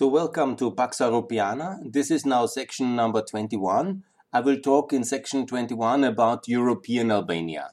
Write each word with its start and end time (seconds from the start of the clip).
So 0.00 0.08
welcome 0.08 0.56
to 0.56 0.70
Pax 0.70 1.00
Europiana. 1.00 1.78
This 1.84 2.10
is 2.10 2.24
now 2.24 2.46
section 2.46 2.96
number 2.96 3.20
21. 3.20 4.02
I 4.32 4.40
will 4.40 4.58
talk 4.58 4.94
in 4.94 5.04
section 5.04 5.46
21 5.46 6.04
about 6.04 6.48
European 6.48 7.12
Albania. 7.12 7.72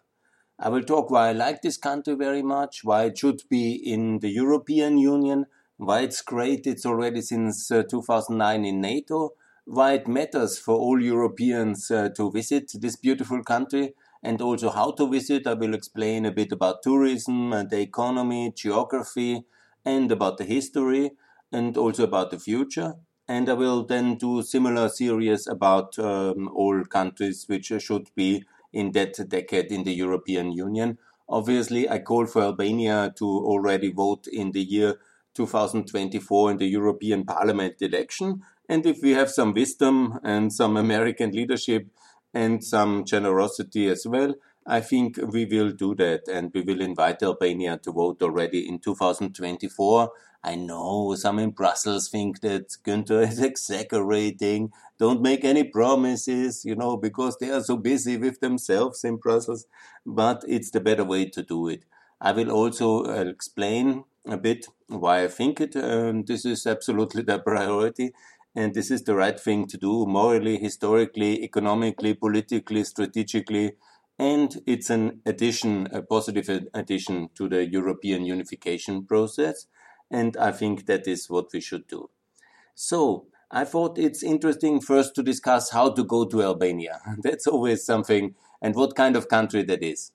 I 0.59 0.67
will 0.67 0.83
talk 0.83 1.09
why 1.09 1.29
I 1.29 1.31
like 1.31 1.61
this 1.61 1.77
country 1.77 2.15
very 2.15 2.41
much, 2.41 2.81
why 2.83 3.05
it 3.05 3.17
should 3.17 3.43
be 3.49 3.75
in 3.75 4.19
the 4.19 4.27
European 4.27 4.97
Union, 4.97 5.45
why 5.77 6.01
it's 6.01 6.21
great 6.21 6.67
it's 6.67 6.85
already 6.85 7.21
since 7.21 7.71
uh, 7.71 7.83
2009 7.89 8.65
in 8.65 8.81
NATO, 8.81 9.29
why 9.63 9.93
it 9.93 10.09
matters 10.09 10.59
for 10.59 10.75
all 10.75 11.01
Europeans 11.01 11.89
uh, 11.89 12.09
to 12.17 12.29
visit 12.29 12.73
this 12.73 12.97
beautiful 12.97 13.41
country, 13.41 13.93
and 14.21 14.41
also 14.41 14.69
how 14.69 14.91
to 14.91 15.09
visit. 15.09 15.47
I 15.47 15.53
will 15.53 15.73
explain 15.73 16.25
a 16.25 16.33
bit 16.33 16.51
about 16.51 16.83
tourism, 16.83 17.53
uh, 17.53 17.63
the 17.63 17.79
economy, 17.79 18.51
geography, 18.53 19.45
and 19.85 20.11
about 20.11 20.37
the 20.37 20.43
history 20.43 21.11
and 21.51 21.77
also 21.77 22.03
about 22.03 22.31
the 22.31 22.39
future. 22.39 22.95
And 23.27 23.49
I 23.49 23.53
will 23.53 23.83
then 23.85 24.15
do 24.15 24.41
similar 24.41 24.89
series 24.89 25.47
about 25.47 25.99
um, 25.99 26.49
all 26.55 26.83
countries 26.85 27.45
which 27.47 27.73
should 27.79 28.09
be 28.15 28.45
in 28.71 28.91
that 28.93 29.17
decade 29.29 29.71
in 29.71 29.83
the 29.83 29.93
European 29.93 30.51
Union. 30.51 30.97
Obviously, 31.29 31.89
I 31.89 31.99
call 31.99 32.25
for 32.25 32.43
Albania 32.43 33.13
to 33.17 33.25
already 33.25 33.91
vote 33.91 34.27
in 34.27 34.51
the 34.51 34.61
year 34.61 34.95
2024 35.35 36.51
in 36.51 36.57
the 36.57 36.67
European 36.67 37.25
Parliament 37.25 37.75
election. 37.81 38.41
And 38.69 38.85
if 38.85 38.99
we 39.03 39.11
have 39.11 39.29
some 39.29 39.53
wisdom 39.53 40.19
and 40.23 40.51
some 40.51 40.77
American 40.77 41.31
leadership 41.31 41.87
and 42.33 42.63
some 42.63 43.03
generosity 43.05 43.87
as 43.87 44.05
well, 44.07 44.35
I 44.67 44.81
think 44.81 45.17
we 45.31 45.45
will 45.45 45.71
do 45.71 45.95
that 45.95 46.27
and 46.27 46.51
we 46.53 46.61
will 46.61 46.81
invite 46.81 47.23
Albania 47.23 47.77
to 47.83 47.91
vote 47.91 48.21
already 48.21 48.67
in 48.67 48.79
2024 48.79 50.11
I 50.43 50.55
know 50.55 51.13
some 51.15 51.39
in 51.39 51.51
Brussels 51.51 52.09
think 52.09 52.41
that 52.41 52.69
Günther 52.85 53.27
is 53.31 53.41
exaggerating. 53.41 54.71
Don't 54.97 55.21
make 55.21 55.43
any 55.43 55.63
promises, 55.63 56.63
you 56.63 56.75
know, 56.75 56.95
because 56.97 57.37
they 57.37 57.49
are 57.51 57.61
so 57.61 57.75
busy 57.77 58.17
with 58.17 58.39
themselves 58.39 59.03
in 59.03 59.17
Brussels. 59.17 59.65
But 60.05 60.43
it's 60.47 60.71
the 60.71 60.79
better 60.79 61.03
way 61.03 61.25
to 61.25 61.43
do 61.43 61.67
it. 61.67 61.83
I 62.21 62.31
will 62.31 62.51
also 62.51 63.03
uh, 63.05 63.25
explain 63.25 64.05
a 64.25 64.37
bit 64.37 64.67
why 64.87 65.23
I 65.23 65.27
think 65.27 65.59
it. 65.61 65.75
Um, 65.75 66.23
this 66.23 66.45
is 66.45 66.65
absolutely 66.65 67.23
the 67.29 67.39
priority, 67.39 68.13
and 68.55 68.73
this 68.73 68.89
is 68.89 69.03
the 69.03 69.15
right 69.15 69.39
thing 69.39 69.67
to 69.67 69.77
do 69.77 70.05
morally, 70.05 70.57
historically, 70.57 71.43
economically, 71.43 72.13
politically, 72.13 72.83
strategically. 72.83 73.73
And 74.19 74.61
it's 74.65 74.89
an 74.89 75.21
addition, 75.25 75.87
a 75.91 76.01
positive 76.01 76.49
addition 76.73 77.29
to 77.35 77.47
the 77.47 77.65
European 77.65 78.25
unification 78.25 79.05
process 79.05 79.67
and 80.09 80.37
I 80.37 80.51
think 80.51 80.85
that 80.85 81.07
is 81.07 81.29
what 81.29 81.51
we 81.53 81.61
should 81.61 81.87
do. 81.87 82.09
So, 82.75 83.25
I 83.49 83.63
thought 83.63 83.97
it's 83.97 84.23
interesting 84.23 84.81
first 84.81 85.15
to 85.15 85.23
discuss 85.23 85.71
how 85.71 85.91
to 85.91 86.03
go 86.03 86.25
to 86.25 86.43
Albania. 86.43 86.99
That's 87.19 87.47
always 87.47 87.85
something, 87.85 88.35
and 88.61 88.75
what 88.75 88.95
kind 88.95 89.15
of 89.15 89.29
country 89.29 89.63
that 89.63 89.83
is. 89.83 90.11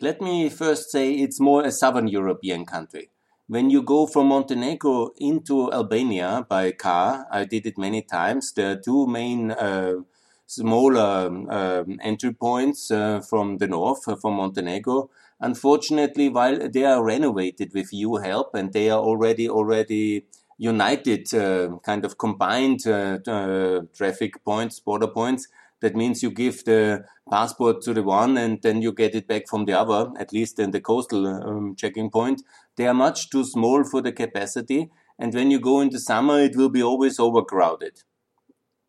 Let 0.00 0.20
me 0.20 0.48
first 0.48 0.90
say 0.90 1.12
it's 1.12 1.40
more 1.40 1.64
a 1.64 1.72
southern 1.72 2.06
European 2.06 2.64
country. 2.64 3.10
When 3.48 3.70
you 3.70 3.82
go 3.82 4.06
from 4.06 4.28
Montenegro 4.28 5.10
into 5.16 5.72
Albania 5.72 6.46
by 6.48 6.70
car, 6.72 7.26
I 7.30 7.46
did 7.46 7.66
it 7.66 7.78
many 7.78 8.02
times. 8.02 8.52
There 8.52 8.72
are 8.72 8.76
two 8.76 9.06
main 9.06 9.50
uh, 9.50 9.94
smaller 10.48 11.28
um, 11.28 11.98
entry 12.02 12.32
points 12.32 12.90
uh, 12.90 13.20
from 13.20 13.58
the 13.58 13.66
north, 13.68 14.08
uh, 14.08 14.16
from 14.16 14.34
Montenegro. 14.34 15.10
Unfortunately, 15.40 16.30
while 16.30 16.68
they 16.68 16.84
are 16.84 17.04
renovated 17.04 17.72
with 17.74 17.92
EU 17.92 18.14
help 18.16 18.54
and 18.54 18.72
they 18.72 18.90
are 18.90 18.98
already 18.98 19.48
already 19.48 20.24
united, 20.56 21.32
uh, 21.34 21.76
kind 21.84 22.04
of 22.04 22.18
combined 22.18 22.80
traffic 23.94 24.42
points, 24.44 24.80
border 24.80 25.06
points. 25.06 25.46
That 25.80 25.94
means 25.94 26.24
you 26.24 26.32
give 26.32 26.64
the 26.64 27.04
passport 27.30 27.82
to 27.82 27.94
the 27.94 28.02
one 28.02 28.36
and 28.36 28.60
then 28.62 28.82
you 28.82 28.92
get 28.92 29.14
it 29.14 29.28
back 29.28 29.46
from 29.46 29.66
the 29.66 29.74
other, 29.74 30.10
at 30.18 30.32
least 30.32 30.58
in 30.58 30.72
the 30.72 30.80
coastal 30.80 31.24
um, 31.26 31.76
checking 31.76 32.10
point. 32.10 32.42
They 32.76 32.88
are 32.88 32.94
much 32.94 33.30
too 33.30 33.44
small 33.44 33.84
for 33.84 34.00
the 34.00 34.10
capacity. 34.10 34.90
And 35.20 35.32
when 35.32 35.52
you 35.52 35.60
go 35.60 35.80
in 35.80 35.90
the 35.90 36.00
summer, 36.00 36.40
it 36.40 36.56
will 36.56 36.68
be 36.68 36.82
always 36.82 37.20
overcrowded. 37.20 38.02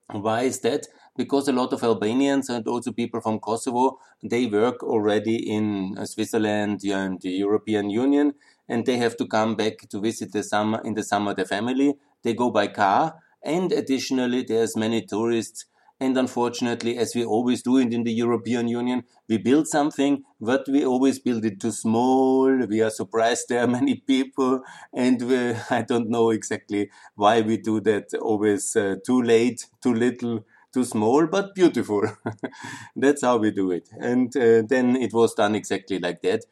Why 0.10 0.44
is 0.44 0.62
that? 0.62 0.88
Because 1.20 1.50
a 1.50 1.52
lot 1.52 1.74
of 1.74 1.84
Albanians 1.84 2.48
and 2.48 2.66
also 2.66 2.94
people 2.94 3.20
from 3.20 3.40
Kosovo, 3.42 4.00
they 4.24 4.46
work 4.46 4.82
already 4.84 5.36
in 5.36 5.98
uh, 5.98 6.06
Switzerland 6.06 6.80
and 6.86 7.20
the 7.20 7.32
European 7.32 7.90
Union, 7.90 8.36
and 8.70 8.86
they 8.86 8.96
have 8.96 9.18
to 9.18 9.28
come 9.28 9.56
back 9.58 9.80
to 9.90 10.00
visit 10.00 10.32
the 10.32 10.44
summer 10.44 10.80
in 10.86 10.94
the 10.94 11.04
summer 11.04 11.34
their 11.34 11.44
family. 11.46 11.96
They 12.24 12.34
go 12.34 12.50
by 12.52 12.68
car, 12.68 13.20
and 13.44 13.70
additionally, 13.74 14.44
there's 14.44 14.78
many 14.78 15.06
tourists. 15.06 15.66
And 16.02 16.18
unfortunately, 16.18 16.98
as 16.98 17.14
we 17.14 17.26
always 17.26 17.62
do 17.62 17.76
in 17.76 17.90
the 18.04 18.14
European 18.14 18.70
Union, 18.70 19.04
we 19.28 19.38
build 19.38 19.68
something, 19.68 20.24
but 20.40 20.66
we 20.70 20.86
always 20.86 21.20
build 21.20 21.44
it 21.44 21.60
too 21.60 21.74
small. 21.74 22.48
We 22.66 22.82
are 22.82 22.90
surprised 22.90 23.48
there 23.50 23.64
are 23.66 23.68
many 23.80 23.96
people, 23.96 24.62
and 24.94 25.22
we, 25.22 25.38
I 25.70 25.82
don't 25.82 26.10
know 26.10 26.30
exactly 26.30 26.90
why 27.16 27.42
we 27.42 27.58
do 27.58 27.82
that. 27.82 28.14
Always 28.14 28.74
uh, 28.78 28.96
too 29.06 29.22
late, 29.22 29.66
too 29.84 29.94
little 29.94 30.46
too 30.74 30.86
small 30.86 31.28
but 31.28 31.56
beautiful. 31.56 32.04
That's 32.96 33.24
how 33.24 33.38
we 33.38 33.52
do 33.52 33.72
it. 33.72 33.90
And 34.00 34.36
uh, 34.36 34.64
then 34.68 34.96
it 34.96 35.14
was 35.14 35.34
done 35.34 35.56
exactly 35.56 36.00
like 36.00 36.22
that. 36.22 36.46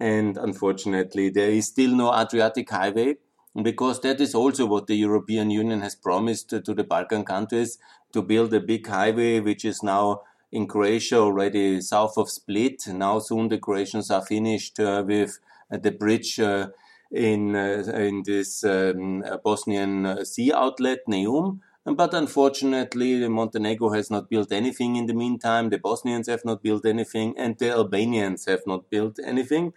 And 0.00 0.36
unfortunately, 0.36 1.30
there 1.30 1.50
is 1.50 1.66
still 1.66 1.94
no 1.94 2.12
Adriatic 2.12 2.70
highway 2.70 3.16
because 3.62 4.00
that 4.00 4.20
is 4.20 4.34
also 4.34 4.66
what 4.66 4.86
the 4.86 4.96
European 4.96 5.50
Union 5.50 5.80
has 5.80 5.94
promised 5.94 6.50
to 6.50 6.74
the 6.74 6.84
Balkan 6.84 7.24
countries 7.24 7.78
to 8.12 8.22
build 8.22 8.52
a 8.54 8.60
big 8.60 8.86
highway, 8.86 9.40
which 9.40 9.64
is 9.64 9.82
now 9.82 10.22
in 10.50 10.66
Croatia 10.66 11.18
already 11.18 11.80
south 11.80 12.16
of 12.16 12.30
Split. 12.30 12.86
Now 12.88 13.18
soon 13.18 13.48
the 13.48 13.58
Croatians 13.58 14.10
are 14.10 14.24
finished 14.24 14.80
uh, 14.80 15.04
with 15.06 15.38
uh, 15.70 15.78
the 15.78 15.92
bridge 15.92 16.40
uh, 16.40 16.68
in 17.10 17.54
uh, 17.54 17.82
in 17.94 18.22
this 18.24 18.64
um, 18.64 19.24
Bosnian 19.44 20.06
uh, 20.06 20.24
sea 20.24 20.52
outlet 20.52 21.00
Neum 21.08 21.60
but 21.84 22.14
unfortunately, 22.14 23.28
Montenegro 23.28 23.90
has 23.90 24.10
not 24.10 24.30
built 24.30 24.52
anything 24.52 24.96
in 24.96 25.06
the 25.06 25.14
meantime. 25.14 25.68
The 25.70 25.78
Bosnians 25.78 26.28
have 26.28 26.44
not 26.44 26.62
built 26.62 26.86
anything, 26.86 27.34
and 27.36 27.58
the 27.58 27.70
Albanians 27.70 28.46
have 28.46 28.66
not 28.66 28.88
built 28.90 29.18
anything. 29.24 29.72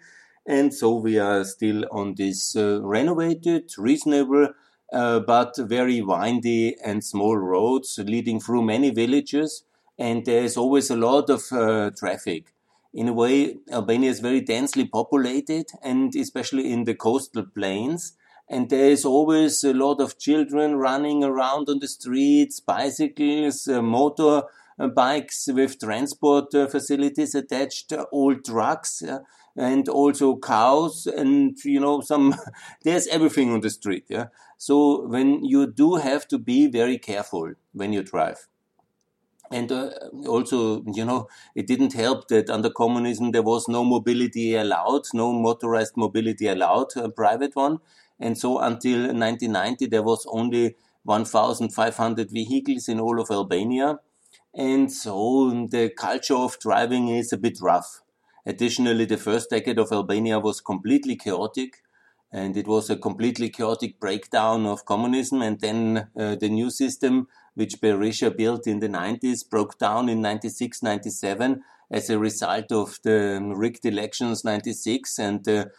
And 0.46 0.74
so 0.74 0.96
we 0.96 1.20
are 1.20 1.44
still 1.44 1.84
on 1.92 2.16
this 2.16 2.56
uh, 2.56 2.82
renovated, 2.82 3.72
reasonable, 3.78 4.50
uh, 4.94 5.20
but 5.20 5.56
very 5.58 6.02
windy 6.02 6.78
and 6.84 7.04
small 7.04 7.36
roads 7.38 8.00
leading 8.00 8.40
through 8.40 8.62
many 8.64 8.90
villages. 8.90 9.64
And 10.00 10.26
there's 10.26 10.56
always 10.56 10.90
a 10.90 10.96
lot 10.96 11.30
of 11.30 11.44
uh, 11.52 11.92
traffic. 11.98 12.54
In 12.94 13.10
a 13.10 13.14
way, 13.14 13.58
Albania 13.70 14.10
is 14.12 14.22
very 14.22 14.40
densely 14.40 14.86
populated, 14.86 15.66
and 15.84 16.16
especially 16.16 16.72
in 16.72 16.86
the 16.86 16.96
coastal 16.96 17.44
plains 17.46 18.14
and 18.50 18.70
there 18.70 18.90
is 18.90 19.04
always 19.06 19.64
a 19.64 19.74
lot 19.74 20.00
of 20.00 20.18
children 20.18 20.76
running 20.76 21.24
around 21.24 21.70
on 21.70 21.80
the 21.80 21.88
streets, 21.88 22.60
bicycles, 22.60 23.68
uh, 23.68 23.82
motor 23.82 24.44
uh, 24.80 24.88
bikes 24.88 25.48
with 25.52 25.80
transport 25.80 26.54
uh, 26.56 26.68
facilities 26.68 27.36
attached, 27.36 27.92
old 28.12 28.46
trucks, 28.46 29.04
and 29.56 29.90
also 29.90 30.38
cows, 30.38 31.08
and 31.08 31.58
you 31.66 31.80
know 31.80 32.02
some. 32.02 32.36
there's 32.84 33.08
everything 33.08 33.52
on 33.52 33.62
the 33.62 33.70
street. 33.70 34.06
Yeah. 34.08 34.28
So 34.58 35.08
when 35.08 35.44
you 35.44 35.72
do 35.72 35.96
have 35.96 36.28
to 36.30 36.38
be 36.38 36.68
very 36.68 36.98
careful 36.98 37.54
when 37.74 37.92
you 37.92 38.04
drive. 38.04 38.48
And 39.52 39.72
uh, 39.72 39.92
also, 40.28 40.84
you 40.94 41.06
know, 41.06 41.30
it 41.56 41.68
didn't 41.68 41.94
help 41.94 42.28
that 42.28 42.50
under 42.50 42.70
communism 42.70 43.32
there 43.32 43.44
was 43.44 43.68
no 43.68 43.84
mobility 43.84 44.56
allowed, 44.56 45.04
no 45.14 45.32
motorized 45.32 45.96
mobility 45.96 46.48
allowed, 46.48 46.96
a 46.98 47.10
private 47.10 47.56
one. 47.56 47.80
And 48.20 48.38
so 48.38 48.60
until 48.60 49.00
1990, 49.00 49.86
there 49.88 50.04
was 50.04 50.26
only 50.30 50.76
1,500 51.04 52.32
vehicles 52.32 52.90
in 52.90 53.00
all 53.00 53.22
of 53.22 53.32
Albania. 53.32 54.00
And 54.54 54.92
so 54.92 55.68
the 55.70 55.90
culture 55.90 56.36
of 56.36 56.60
driving 56.60 57.10
is 57.10 57.32
a 57.32 57.38
bit 57.38 57.60
rough. 57.62 58.02
Additionally, 58.46 59.06
the 59.06 59.18
first 59.18 59.50
decade 59.50 59.78
of 59.78 59.92
Albania 59.92 60.40
was 60.40 60.62
completely 60.62 61.16
chaotic 61.16 61.84
and 62.32 62.58
it 62.58 62.68
was 62.68 62.90
a 62.90 62.98
completely 62.98 63.50
chaotic 63.50 64.00
breakdown 64.00 64.66
of 64.66 64.86
communism. 64.86 65.42
And 65.42 65.60
then 65.60 66.10
uh, 66.20 66.36
the 66.36 66.50
new 66.50 66.70
system, 66.70 67.28
which 67.56 67.82
Berisha 67.82 68.36
built 68.36 68.68
in 68.68 68.80
the 68.80 68.90
90s, 68.90 69.50
broke 69.50 69.78
down 69.78 70.10
in 70.10 70.22
96, 70.22 70.84
97 70.84 71.64
as 71.90 72.10
a 72.10 72.20
result 72.20 72.72
of 72.72 73.00
the 73.04 73.40
rigged 73.56 73.86
elections 73.86 74.44
96 74.44 75.20
and 75.20 75.44
the 75.46 75.72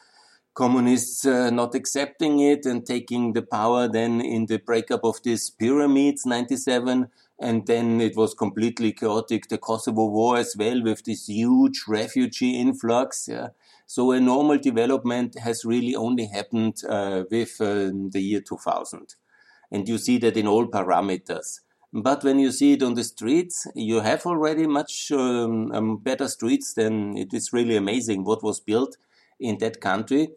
communists 0.55 1.25
uh, 1.25 1.51
not 1.51 1.75
accepting 1.75 2.41
it 2.41 2.67
and 2.67 2.85
taking 2.85 3.33
the 3.33 3.43
power 3.43 3.87
then 3.87 4.21
in 4.21 4.47
the 4.47 4.59
breakup 4.59 5.05
of 5.05 5.23
these 5.23 5.51
pyramids 5.51 6.25
97 6.27 7.09
and 7.41 7.67
then 7.67 8.01
it 8.01 8.17
was 8.17 8.35
completely 8.35 8.93
chaotic 8.93 9.49
the 9.49 9.59
kosovo 9.59 10.07
war 10.07 10.37
as 10.39 10.57
well 10.59 10.83
with 10.83 11.05
this 11.05 11.29
huge 11.29 11.85
refugee 11.87 12.59
influx 12.59 13.29
yeah 13.29 13.49
so 13.89 14.13
a 14.13 14.21
normal 14.21 14.59
development 14.59 15.39
has 15.39 15.65
really 15.65 15.97
only 15.97 16.27
happened 16.27 16.77
uh, 16.87 17.25
with 17.31 17.59
uh, 17.59 17.89
the 18.13 18.21
year 18.21 18.43
2000 18.43 19.15
And 19.73 19.89
you 19.89 19.97
see 19.97 20.19
that 20.19 20.37
in 20.37 20.47
all 20.47 20.67
parameters. 20.67 21.61
But 21.91 22.23
when 22.23 22.39
you 22.39 22.53
see 22.53 22.75
it 22.75 22.83
on 22.83 22.93
the 22.95 23.03
streets, 23.03 23.67
you 23.75 24.01
have 24.01 24.27
already 24.27 24.67
much 24.67 25.11
um, 25.11 25.73
um, 25.73 25.97
better 25.97 26.29
streets 26.29 26.75
than 26.75 27.17
it 27.17 27.33
is 27.33 27.55
really 27.55 27.77
amazing 27.77 28.25
what 28.25 28.43
was 28.43 28.61
built 28.61 28.99
in 29.41 29.57
that 29.59 29.81
country. 29.81 30.33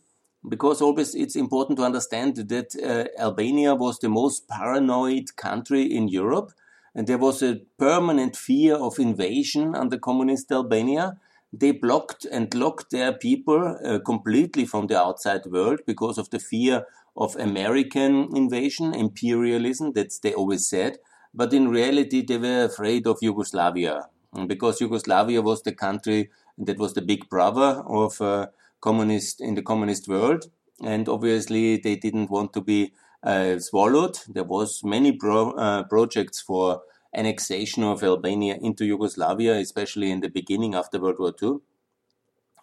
Because 0.48 0.82
always 0.82 1.14
it's 1.14 1.36
important 1.36 1.78
to 1.80 1.84
understand 1.84 2.38
that 2.38 2.74
uh, 2.82 3.22
Albania 3.22 3.76
was 3.76 4.00
the 4.00 4.08
most 4.08 4.48
paranoid 4.48 5.36
country 5.36 5.84
in 5.84 6.08
Europe. 6.08 6.54
And 6.96 7.06
there 7.06 7.18
was 7.18 7.44
a 7.44 7.60
permanent 7.78 8.38
fear 8.38 8.76
of 8.76 8.98
invasion 8.98 9.76
under 9.76 9.98
communist 9.98 10.54
Albania 10.54 11.18
they 11.54 11.72
blocked 11.72 12.26
and 12.26 12.54
locked 12.54 12.92
their 12.92 13.14
people 13.14 13.78
uh, 13.86 14.00
completely 14.06 14.66
from 14.66 14.88
the 14.88 15.00
outside 15.00 15.46
world 15.46 15.82
because 15.86 16.18
of 16.18 16.30
the 16.30 16.40
fear 16.40 16.86
of 17.18 17.36
American 17.36 18.36
invasion, 18.36 18.94
imperialism, 18.94 19.92
that's 19.94 20.20
they 20.20 20.34
always 20.34 20.68
said. 20.68 20.98
But 21.34 21.54
in 21.54 21.68
reality, 21.68 22.26
they 22.26 22.38
were 22.38 22.66
afraid 22.66 23.06
of 23.08 23.20
Yugoslavia 23.22 24.08
because 24.48 24.80
Yugoslavia 24.80 25.42
was 25.42 25.62
the 25.64 25.74
country 25.74 26.30
that 26.58 26.78
was 26.78 26.94
the 26.94 27.02
big 27.02 27.30
brother 27.30 27.84
of 27.86 28.22
uh, 28.22 28.48
communist 28.80 29.42
in 29.42 29.56
the 29.56 29.62
communist 29.62 30.08
world, 30.08 30.46
and 30.84 31.08
obviously 31.10 31.78
they 31.78 31.96
didn't 31.96 32.30
want 32.30 32.54
to 32.54 32.62
be 32.62 32.94
uh, 33.24 33.60
swallowed. 33.60 34.20
There 34.28 34.44
was 34.44 34.84
many 34.84 35.12
pro, 35.12 35.52
uh, 35.52 35.84
projects 35.84 36.42
for 36.42 36.82
annexation 37.16 37.84
of 37.84 38.04
Albania 38.04 38.58
into 38.62 38.86
Yugoslavia, 38.86 39.56
especially 39.56 40.12
in 40.12 40.22
the 40.22 40.30
beginning 40.30 40.76
after 40.76 41.00
World 41.00 41.20
War 41.20 41.34
II. 41.42 41.60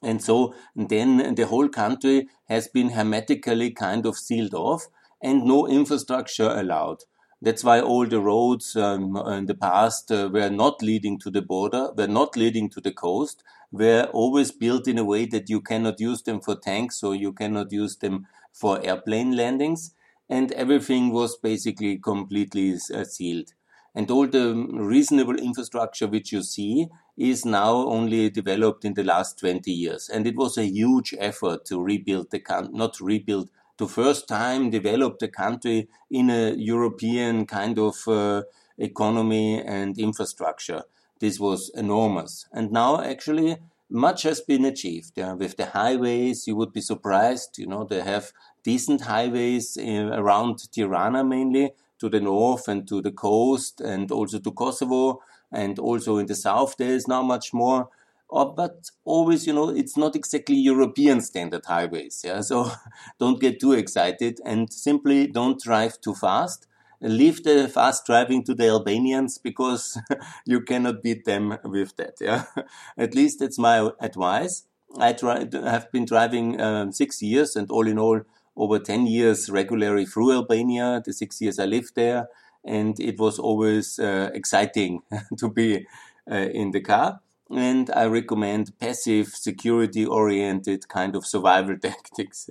And 0.02 0.22
so 0.22 0.54
then 0.76 1.34
the 1.34 1.46
whole 1.46 1.68
country 1.68 2.28
has 2.48 2.68
been 2.68 2.90
hermetically 2.90 3.70
kind 3.72 4.06
of 4.06 4.16
sealed 4.16 4.54
off 4.54 4.86
and 5.20 5.44
no 5.44 5.66
infrastructure 5.66 6.48
allowed. 6.50 7.04
That's 7.40 7.62
why 7.62 7.80
all 7.80 8.06
the 8.06 8.20
roads 8.20 8.74
um, 8.76 9.16
in 9.16 9.46
the 9.46 9.54
past 9.54 10.10
uh, 10.10 10.28
were 10.32 10.50
not 10.50 10.82
leading 10.82 11.18
to 11.20 11.30
the 11.30 11.42
border, 11.42 11.92
were 11.96 12.08
not 12.08 12.36
leading 12.36 12.68
to 12.70 12.80
the 12.80 12.92
coast, 12.92 13.44
were 13.70 14.08
always 14.12 14.50
built 14.50 14.88
in 14.88 14.98
a 14.98 15.04
way 15.04 15.26
that 15.26 15.48
you 15.48 15.60
cannot 15.60 16.00
use 16.00 16.22
them 16.22 16.40
for 16.40 16.56
tanks 16.56 17.02
or 17.02 17.14
you 17.14 17.32
cannot 17.32 17.70
use 17.70 17.96
them 17.96 18.26
for 18.52 18.84
airplane 18.84 19.36
landings. 19.36 19.94
And 20.28 20.52
everything 20.52 21.10
was 21.12 21.36
basically 21.36 21.98
completely 21.98 22.74
uh, 22.92 23.04
sealed. 23.04 23.54
And 23.98 24.08
all 24.12 24.28
the 24.28 24.54
reasonable 24.54 25.34
infrastructure 25.34 26.06
which 26.06 26.30
you 26.30 26.44
see 26.44 26.86
is 27.16 27.44
now 27.44 27.72
only 27.74 28.30
developed 28.30 28.84
in 28.84 28.94
the 28.94 29.02
last 29.02 29.40
20 29.40 29.72
years. 29.72 30.08
And 30.08 30.24
it 30.24 30.36
was 30.36 30.56
a 30.56 30.66
huge 30.66 31.16
effort 31.18 31.64
to 31.64 31.82
rebuild 31.82 32.30
the 32.30 32.38
country, 32.38 32.72
not 32.72 33.00
rebuild, 33.00 33.50
to 33.76 33.88
first 33.88 34.28
time 34.28 34.70
develop 34.70 35.18
the 35.18 35.26
country 35.26 35.88
in 36.12 36.30
a 36.30 36.52
European 36.54 37.44
kind 37.44 37.76
of 37.76 38.06
uh, 38.06 38.44
economy 38.78 39.60
and 39.60 39.98
infrastructure. 39.98 40.84
This 41.18 41.40
was 41.40 41.68
enormous. 41.74 42.46
And 42.52 42.70
now 42.70 43.00
actually 43.02 43.56
much 43.90 44.22
has 44.22 44.40
been 44.40 44.64
achieved. 44.64 45.14
Yeah. 45.16 45.32
With 45.32 45.56
the 45.56 45.66
highways, 45.66 46.46
you 46.46 46.54
would 46.54 46.72
be 46.72 46.82
surprised. 46.82 47.58
You 47.58 47.66
know, 47.66 47.82
they 47.82 48.02
have 48.02 48.32
decent 48.62 49.00
highways 49.00 49.76
uh, 49.76 50.10
around 50.12 50.70
Tirana 50.70 51.24
mainly, 51.24 51.72
to 51.98 52.08
the 52.08 52.20
north 52.20 52.68
and 52.68 52.86
to 52.88 53.00
the 53.02 53.12
coast 53.12 53.80
and 53.80 54.10
also 54.10 54.38
to 54.38 54.52
Kosovo 54.52 55.20
and 55.50 55.78
also 55.78 56.18
in 56.18 56.26
the 56.26 56.34
south 56.34 56.76
there 56.76 56.94
is 56.94 57.08
now 57.08 57.22
much 57.22 57.52
more. 57.52 57.88
Uh, 58.30 58.44
but 58.44 58.90
always 59.06 59.46
you 59.46 59.54
know 59.54 59.70
it's 59.70 59.96
not 59.96 60.14
exactly 60.14 60.54
european 60.54 61.18
standard 61.22 61.64
highways 61.64 62.20
yeah? 62.22 62.40
So 62.50 62.70
don't 63.18 63.40
get 63.40 63.58
too 63.58 63.72
excited 63.72 64.38
and 64.44 64.70
simply 64.70 65.26
don't 65.26 65.58
drive 65.60 66.00
too 66.00 66.14
fast. 66.14 66.66
Leave 67.00 67.44
the 67.44 67.68
fast 67.68 68.04
driving 68.04 68.44
to 68.44 68.54
the 68.54 68.68
albanians 68.68 69.38
because 69.38 69.98
you 70.44 70.60
cannot 70.60 71.02
beat 71.02 71.24
them 71.24 71.58
with 71.64 71.96
that 71.96 72.16
yeah? 72.20 72.44
At 72.98 73.14
least 73.14 73.38
that's 73.40 73.58
my 73.58 73.90
advice. 73.98 74.64
I 74.98 75.12
try, 75.12 75.46
have 75.52 75.90
been 75.92 76.04
driving 76.04 76.60
um, 76.60 76.92
six 76.92 77.22
years 77.22 77.56
and 77.56 77.70
all 77.70 77.86
in 77.86 77.98
all 77.98 78.22
over 78.58 78.78
10 78.81 79.06
years 79.06 79.49
regularly 79.49 80.05
through 80.05 80.32
Albania, 80.32 81.00
the 81.05 81.12
six 81.12 81.40
years 81.40 81.58
I 81.58 81.64
lived 81.64 81.94
there. 81.94 82.28
And 82.64 82.99
it 83.00 83.19
was 83.19 83.38
always 83.38 83.99
uh, 83.99 84.31
exciting 84.34 85.00
to 85.38 85.49
be 85.49 85.87
uh, 86.31 86.34
in 86.34 86.72
the 86.72 86.81
car. 86.81 87.20
And 87.50 87.90
I 87.94 88.06
recommend 88.06 88.78
passive, 88.78 89.28
security 89.28 90.05
oriented 90.05 90.88
kind 90.88 91.16
of 91.16 91.25
survival 91.25 91.78
tactics. 91.82 92.50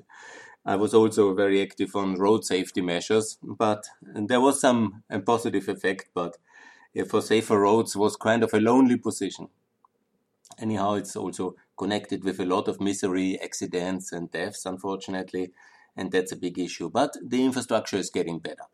I 0.65 0.75
was 0.77 0.93
also 0.93 1.33
very 1.33 1.61
active 1.61 1.95
on 1.95 2.15
road 2.15 2.45
safety 2.45 2.81
measures, 2.81 3.37
but 3.41 3.85
there 4.01 4.41
was 4.41 4.59
some 4.59 5.03
positive 5.25 5.67
effect. 5.69 6.09
But 6.13 6.37
for 7.09 7.21
safer 7.21 7.59
roads 7.59 7.95
was 7.95 8.15
kind 8.15 8.43
of 8.43 8.53
a 8.53 8.59
lonely 8.59 8.97
position. 8.97 9.49
Anyhow, 10.59 10.93
it's 10.95 11.15
also 11.15 11.55
connected 11.77 12.23
with 12.23 12.39
a 12.39 12.45
lot 12.45 12.67
of 12.67 12.79
misery, 12.81 13.39
accidents, 13.41 14.11
and 14.11 14.29
deaths, 14.31 14.65
unfortunately 14.65 15.51
and 15.97 16.11
that's 16.11 16.31
a 16.31 16.37
big 16.37 16.57
issue. 16.59 16.89
But 16.89 17.17
the 17.21 17.43
infrastructure 17.43 17.97
is 17.97 18.09
getting 18.09 18.39
better. 18.39 18.67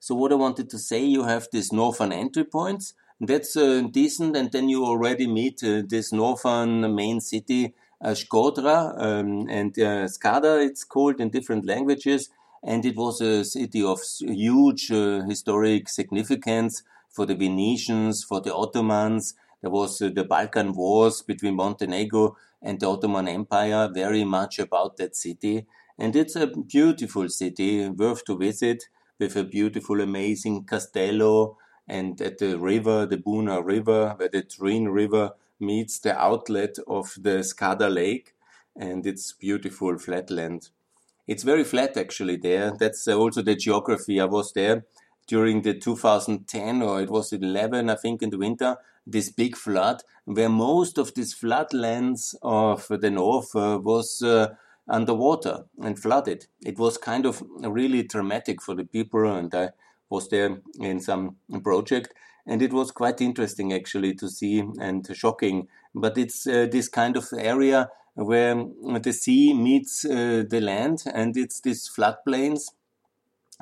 So 0.00 0.14
what 0.14 0.32
I 0.32 0.36
wanted 0.36 0.68
to 0.70 0.78
say, 0.78 1.04
you 1.04 1.24
have 1.24 1.48
these 1.52 1.72
northern 1.72 2.12
entry 2.12 2.44
points. 2.44 2.94
That's 3.20 3.56
uh, 3.56 3.82
decent, 3.90 4.36
and 4.36 4.50
then 4.50 4.68
you 4.68 4.84
already 4.84 5.26
meet 5.26 5.62
uh, 5.62 5.82
this 5.86 6.12
northern 6.12 6.94
main 6.94 7.20
city, 7.20 7.74
uh, 8.04 8.14
um, 8.34 9.48
and 9.48 9.78
uh, 9.78 10.06
Skadar, 10.08 10.66
it's 10.66 10.84
called 10.84 11.20
in 11.20 11.30
different 11.30 11.64
languages. 11.64 12.28
And 12.62 12.84
it 12.84 12.96
was 12.96 13.20
a 13.20 13.44
city 13.44 13.82
of 13.82 14.00
huge 14.20 14.90
uh, 14.90 15.22
historic 15.28 15.88
significance 15.88 16.82
for 17.08 17.24
the 17.26 17.34
Venetians, 17.34 18.24
for 18.24 18.40
the 18.40 18.54
Ottomans. 18.54 19.34
There 19.60 19.70
was 19.70 20.02
uh, 20.02 20.10
the 20.14 20.24
Balkan 20.24 20.72
Wars 20.74 21.22
between 21.22 21.54
Montenegro 21.56 22.36
and 22.60 22.80
the 22.80 22.88
Ottoman 22.88 23.28
Empire, 23.28 23.88
very 23.92 24.24
much 24.24 24.58
about 24.58 24.96
that 24.96 25.14
city. 25.14 25.66
And 25.98 26.16
it's 26.16 26.36
a 26.36 26.46
beautiful 26.46 27.28
city, 27.28 27.88
worth 27.88 28.24
to 28.24 28.36
visit, 28.36 28.84
with 29.18 29.36
a 29.36 29.44
beautiful, 29.44 30.00
amazing 30.00 30.64
castello 30.64 31.56
and 31.86 32.20
at 32.20 32.38
the 32.38 32.58
river, 32.58 33.06
the 33.06 33.18
Buna 33.18 33.64
River, 33.64 34.14
where 34.16 34.28
the 34.28 34.42
Drin 34.42 34.88
River 34.88 35.32
meets 35.60 35.98
the 35.98 36.18
outlet 36.18 36.76
of 36.86 37.14
the 37.20 37.42
Skadar 37.42 37.92
Lake, 37.92 38.34
and 38.76 39.06
it's 39.06 39.32
beautiful 39.32 39.98
flatland. 39.98 40.70
It's 41.26 41.42
very 41.42 41.64
flat 41.64 41.96
actually 41.96 42.36
there. 42.36 42.72
That's 42.78 43.06
also 43.08 43.42
the 43.42 43.54
geography. 43.54 44.20
I 44.20 44.24
was 44.24 44.52
there 44.52 44.84
during 45.26 45.62
the 45.62 45.74
2010 45.74 46.82
or 46.82 47.00
it 47.00 47.10
was 47.10 47.32
11, 47.32 47.88
I 47.88 47.94
think, 47.94 48.22
in 48.22 48.30
the 48.30 48.38
winter. 48.38 48.76
This 49.06 49.30
big 49.30 49.56
flood, 49.56 50.02
where 50.24 50.48
most 50.48 50.98
of 50.98 51.14
these 51.14 51.34
floodlands 51.34 52.34
of 52.42 52.88
the 52.88 53.10
north 53.10 53.54
uh, 53.54 53.78
was 53.82 54.22
uh, 54.22 54.54
underwater 54.88 55.64
and 55.82 55.98
flooded. 55.98 56.46
It 56.64 56.78
was 56.78 56.98
kind 56.98 57.26
of 57.26 57.42
really 57.62 58.02
dramatic 58.02 58.62
for 58.62 58.74
the 58.74 58.84
people, 58.84 59.30
and 59.30 59.54
I 59.54 59.70
was 60.10 60.28
there 60.28 60.58
in 60.78 61.00
some 61.00 61.36
project, 61.62 62.14
and 62.46 62.62
it 62.62 62.72
was 62.72 62.90
quite 62.90 63.20
interesting 63.20 63.72
actually 63.72 64.14
to 64.14 64.28
see 64.28 64.62
and 64.80 65.08
shocking. 65.16 65.68
But 65.94 66.18
it's 66.18 66.46
uh, 66.46 66.66
this 66.70 66.88
kind 66.88 67.16
of 67.16 67.28
area 67.36 67.88
where 68.14 68.54
the 69.00 69.12
sea 69.12 69.54
meets 69.54 70.04
uh, 70.04 70.44
the 70.48 70.60
land, 70.60 71.04
and 71.12 71.36
it's 71.36 71.60
these 71.60 71.88
floodplains. 71.88 72.70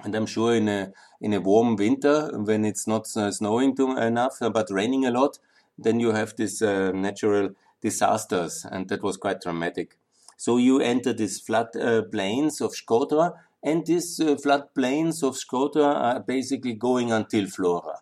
And 0.02 0.14
I'm 0.14 0.26
sure 0.26 0.54
in 0.54 0.68
a 0.68 0.92
in 1.20 1.32
a 1.34 1.40
warm 1.40 1.76
winter 1.76 2.30
when 2.36 2.64
it's 2.64 2.86
not 2.86 3.06
uh, 3.16 3.30
snowing 3.30 3.76
too 3.76 3.96
enough 3.96 4.38
but 4.40 4.70
raining 4.70 5.04
a 5.04 5.10
lot, 5.10 5.38
then 5.78 6.00
you 6.00 6.12
have 6.12 6.34
these 6.36 6.62
uh, 6.62 6.90
natural 6.92 7.50
disasters, 7.80 8.66
and 8.70 8.88
that 8.88 9.02
was 9.02 9.16
quite 9.16 9.40
dramatic. 9.40 9.98
So 10.42 10.56
you 10.56 10.80
enter 10.80 11.12
these 11.12 11.38
flood 11.38 11.68
uh, 11.76 12.02
plains 12.02 12.60
of 12.60 12.72
Shkodra, 12.72 13.32
and 13.62 13.86
these 13.86 14.18
uh, 14.18 14.34
flood 14.34 14.74
plains 14.74 15.22
of 15.22 15.36
Shkodra 15.36 15.94
are 15.94 16.18
basically 16.18 16.72
going 16.72 17.12
until 17.12 17.44
Vlora. 17.44 17.98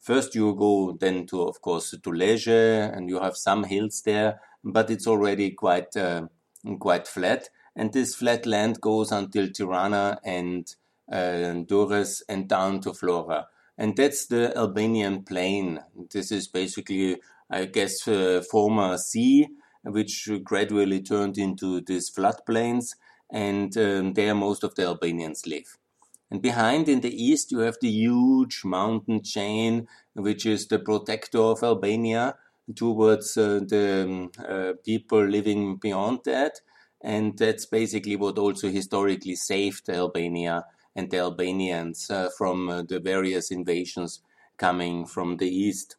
First 0.00 0.34
you 0.34 0.52
go 0.56 0.96
then 0.98 1.26
to, 1.28 1.42
of 1.42 1.62
course, 1.62 1.90
to 1.90 2.10
Lezhë, 2.10 2.92
and 2.92 3.08
you 3.08 3.20
have 3.20 3.36
some 3.36 3.62
hills 3.62 4.02
there, 4.04 4.40
but 4.64 4.90
it's 4.90 5.06
already 5.06 5.52
quite 5.52 5.96
uh, 5.96 6.22
quite 6.80 7.06
flat. 7.06 7.50
And 7.76 7.92
this 7.92 8.16
flat 8.16 8.46
land 8.46 8.80
goes 8.80 9.12
until 9.12 9.48
Tirana 9.48 10.18
and 10.24 10.66
uh, 11.12 11.62
Durrës 11.70 12.22
and 12.28 12.48
down 12.48 12.80
to 12.80 12.90
Vlora. 12.90 13.44
And 13.78 13.96
that's 13.96 14.26
the 14.26 14.58
Albanian 14.58 15.22
plain. 15.22 15.78
This 16.10 16.32
is 16.32 16.48
basically, 16.48 17.20
I 17.48 17.66
guess, 17.66 18.08
uh, 18.08 18.42
former 18.50 18.98
sea 18.98 19.46
which 19.86 20.28
gradually 20.42 21.00
turned 21.00 21.38
into 21.38 21.80
these 21.80 22.10
floodplains, 22.10 22.94
and 23.30 23.76
um, 23.76 24.14
there 24.14 24.34
most 24.34 24.64
of 24.64 24.74
the 24.74 24.84
Albanians 24.84 25.46
live. 25.46 25.78
And 26.30 26.42
behind 26.42 26.88
in 26.88 27.00
the 27.00 27.24
east, 27.24 27.52
you 27.52 27.60
have 27.60 27.78
the 27.80 27.88
huge 27.88 28.62
mountain 28.64 29.22
chain, 29.22 29.86
which 30.14 30.44
is 30.44 30.66
the 30.66 30.78
protector 30.78 31.38
of 31.38 31.62
Albania 31.62 32.36
towards 32.74 33.36
uh, 33.36 33.60
the 33.66 34.04
um, 34.04 34.30
uh, 34.48 34.72
people 34.84 35.24
living 35.24 35.76
beyond 35.76 36.20
that. 36.24 36.60
And 37.00 37.38
that's 37.38 37.66
basically 37.66 38.16
what 38.16 38.38
also 38.38 38.68
historically 38.68 39.36
saved 39.36 39.88
Albania 39.88 40.64
and 40.96 41.10
the 41.10 41.18
Albanians 41.18 42.10
uh, 42.10 42.30
from 42.36 42.68
uh, 42.68 42.82
the 42.82 42.98
various 42.98 43.52
invasions 43.52 44.20
coming 44.56 45.06
from 45.06 45.36
the 45.36 45.48
east. 45.48 45.96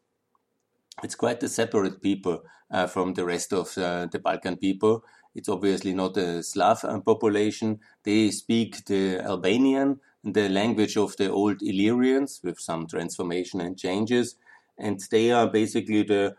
It's 1.03 1.15
quite 1.15 1.41
a 1.43 1.47
separate 1.47 2.01
people 2.01 2.43
uh, 2.71 2.87
from 2.87 3.13
the 3.13 3.25
rest 3.25 3.53
of 3.53 3.77
uh, 3.77 4.07
the 4.11 4.19
Balkan 4.19 4.57
people. 4.57 5.03
It's 5.35 5.49
obviously 5.49 5.93
not 5.93 6.17
a 6.17 6.41
Slav 6.41 6.83
uh, 6.83 6.99
population. 6.99 7.79
They 8.03 8.31
speak 8.31 8.85
the 8.85 9.19
Albanian, 9.19 9.99
the 10.23 10.49
language 10.49 10.97
of 10.97 11.15
the 11.17 11.29
old 11.29 11.61
Illyrians, 11.61 12.41
with 12.43 12.59
some 12.59 12.87
transformation 12.87 13.61
and 13.61 13.77
changes, 13.77 14.35
and 14.77 14.99
they 15.11 15.31
are 15.31 15.47
basically 15.47 16.03
the 16.03 16.35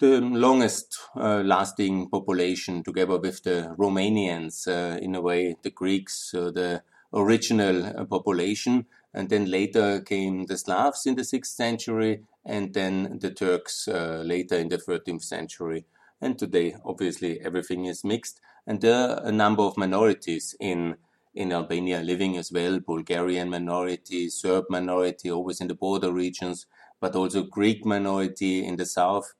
the 0.00 0.20
longest 0.20 0.98
uh, 1.16 1.40
lasting 1.44 2.08
population 2.10 2.82
together 2.82 3.18
with 3.18 3.42
the 3.44 3.74
Romanians, 3.78 4.66
uh, 4.66 4.98
in 4.98 5.14
a 5.14 5.20
way, 5.20 5.54
the 5.62 5.70
Greeks, 5.70 6.34
uh, 6.34 6.50
the 6.50 6.82
original 7.12 7.86
uh, 7.86 8.04
population. 8.04 8.86
And 9.14 9.28
then 9.28 9.50
later 9.50 10.00
came 10.00 10.46
the 10.46 10.58
Slavs 10.58 11.06
in 11.06 11.14
the 11.14 11.22
6th 11.22 11.46
century, 11.46 12.24
and 12.44 12.74
then 12.74 13.18
the 13.20 13.30
Turks 13.30 13.86
uh, 13.86 14.22
later 14.24 14.56
in 14.56 14.68
the 14.68 14.78
13th 14.78 15.22
century. 15.22 15.84
And 16.20 16.38
today, 16.38 16.76
obviously, 16.84 17.40
everything 17.40 17.84
is 17.84 18.02
mixed. 18.02 18.40
And 18.66 18.80
there 18.80 18.94
are 18.94 19.24
a 19.24 19.32
number 19.32 19.62
of 19.62 19.76
minorities 19.76 20.56
in 20.58 20.96
in 21.34 21.52
Albania 21.52 22.00
living 22.00 22.36
as 22.36 22.52
well, 22.52 22.78
Bulgarian 22.78 23.50
minority, 23.50 24.28
Serb 24.28 24.66
minority, 24.70 25.30
always 25.30 25.60
in 25.60 25.66
the 25.66 25.74
border 25.74 26.12
regions, 26.12 26.66
but 27.00 27.16
also 27.16 27.42
Greek 27.42 27.84
minority 27.84 28.64
in 28.64 28.76
the 28.76 28.86
south 28.86 29.34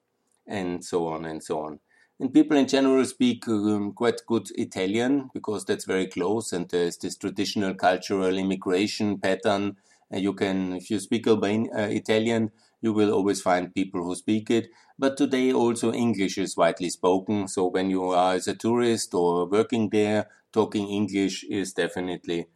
and 0.45 0.83
so 0.83 1.07
on 1.07 1.25
and 1.25 1.41
so 1.41 1.59
on. 1.59 1.79
And 2.19 2.33
people 2.33 2.57
in 2.57 2.67
general 2.67 3.05
speak 3.05 3.47
um, 3.47 3.93
quite 3.93 4.21
good 4.27 4.47
Italian 4.55 5.29
because 5.33 5.63
that's 5.65 5.85
very 5.85 6.07
close, 6.07 6.51
and 6.53 6.67
there's 6.69 6.97
this 6.97 7.15
traditional 7.17 7.73
cultural 7.73 8.37
immigration 8.37 9.17
pattern. 9.19 9.77
And 10.11 10.21
you 10.21 10.33
can, 10.33 10.73
if 10.73 10.89
you 10.89 10.99
speak 10.99 11.25
Alban- 11.27 11.69
uh, 11.75 11.87
Italian, 12.01 12.51
you 12.81 12.91
will 12.93 13.13
always 13.13 13.41
find 13.41 13.73
people 13.73 14.03
who 14.03 14.13
speak 14.15 14.49
it. 14.51 14.69
But 14.99 15.15
today 15.17 15.51
also 15.53 15.91
English 15.93 16.37
is 16.37 16.55
widely 16.57 16.89
spoken. 16.89 17.47
So 17.47 17.67
when 17.67 17.89
you 17.89 18.03
are 18.11 18.33
as 18.35 18.47
a 18.47 18.55
tourist 18.55 19.13
or 19.13 19.45
working 19.45 19.89
there, 19.89 20.29
talking 20.53 20.87
English 20.89 21.43
is 21.45 21.73
definitely 21.73 22.47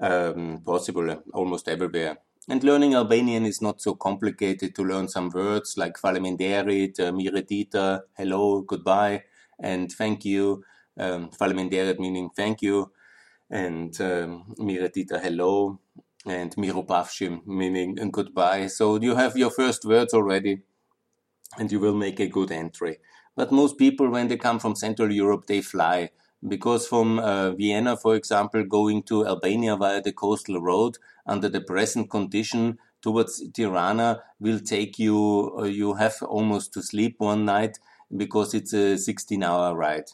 um, 0.00 0.62
possible 0.64 1.22
almost 1.34 1.68
everywhere. 1.68 2.18
And 2.48 2.62
learning 2.62 2.94
Albanian 2.94 3.44
is 3.44 3.60
not 3.60 3.82
so 3.82 3.94
complicated 3.96 4.74
to 4.76 4.84
learn 4.84 5.08
some 5.08 5.30
words 5.30 5.76
like 5.76 5.98
faleminderit, 5.98 7.00
uh, 7.00 7.10
mirëdita, 7.10 8.02
hello, 8.16 8.62
goodbye, 8.62 9.24
and 9.58 9.90
thank 9.90 10.24
you. 10.24 10.62
Um, 10.98 11.30
faleminderit 11.30 11.98
meaning 11.98 12.30
thank 12.36 12.62
you, 12.62 12.92
and 13.50 14.00
um, 14.00 14.54
mirëdita, 14.60 15.20
hello, 15.20 15.80
and 16.24 16.54
mirupafshim 16.54 17.44
meaning 17.46 17.96
goodbye. 18.12 18.68
So 18.68 19.00
you 19.00 19.16
have 19.16 19.36
your 19.36 19.50
first 19.50 19.84
words 19.84 20.14
already, 20.14 20.62
and 21.58 21.72
you 21.72 21.80
will 21.80 21.96
make 21.96 22.20
a 22.20 22.28
good 22.28 22.52
entry. 22.52 22.98
But 23.34 23.50
most 23.50 23.76
people, 23.76 24.08
when 24.08 24.28
they 24.28 24.36
come 24.36 24.60
from 24.60 24.76
Central 24.76 25.10
Europe, 25.10 25.46
they 25.46 25.62
fly 25.62 26.10
because 26.46 26.86
from 26.86 27.18
uh, 27.18 27.52
Vienna, 27.52 27.96
for 27.96 28.14
example, 28.14 28.64
going 28.64 29.02
to 29.04 29.26
Albania 29.26 29.76
via 29.76 30.00
the 30.00 30.12
coastal 30.12 30.60
road 30.60 30.98
under 31.26 31.48
the 31.48 31.60
present 31.60 32.10
condition 32.10 32.78
towards 33.02 33.42
Tirana 33.50 34.22
will 34.40 34.60
take 34.60 34.98
you, 34.98 35.56
uh, 35.58 35.64
you 35.64 35.94
have 35.94 36.16
almost 36.22 36.72
to 36.74 36.82
sleep 36.82 37.16
one 37.18 37.44
night 37.44 37.78
because 38.16 38.54
it's 38.54 38.72
a 38.72 38.96
16 38.96 39.42
hour 39.42 39.74
ride. 39.74 40.10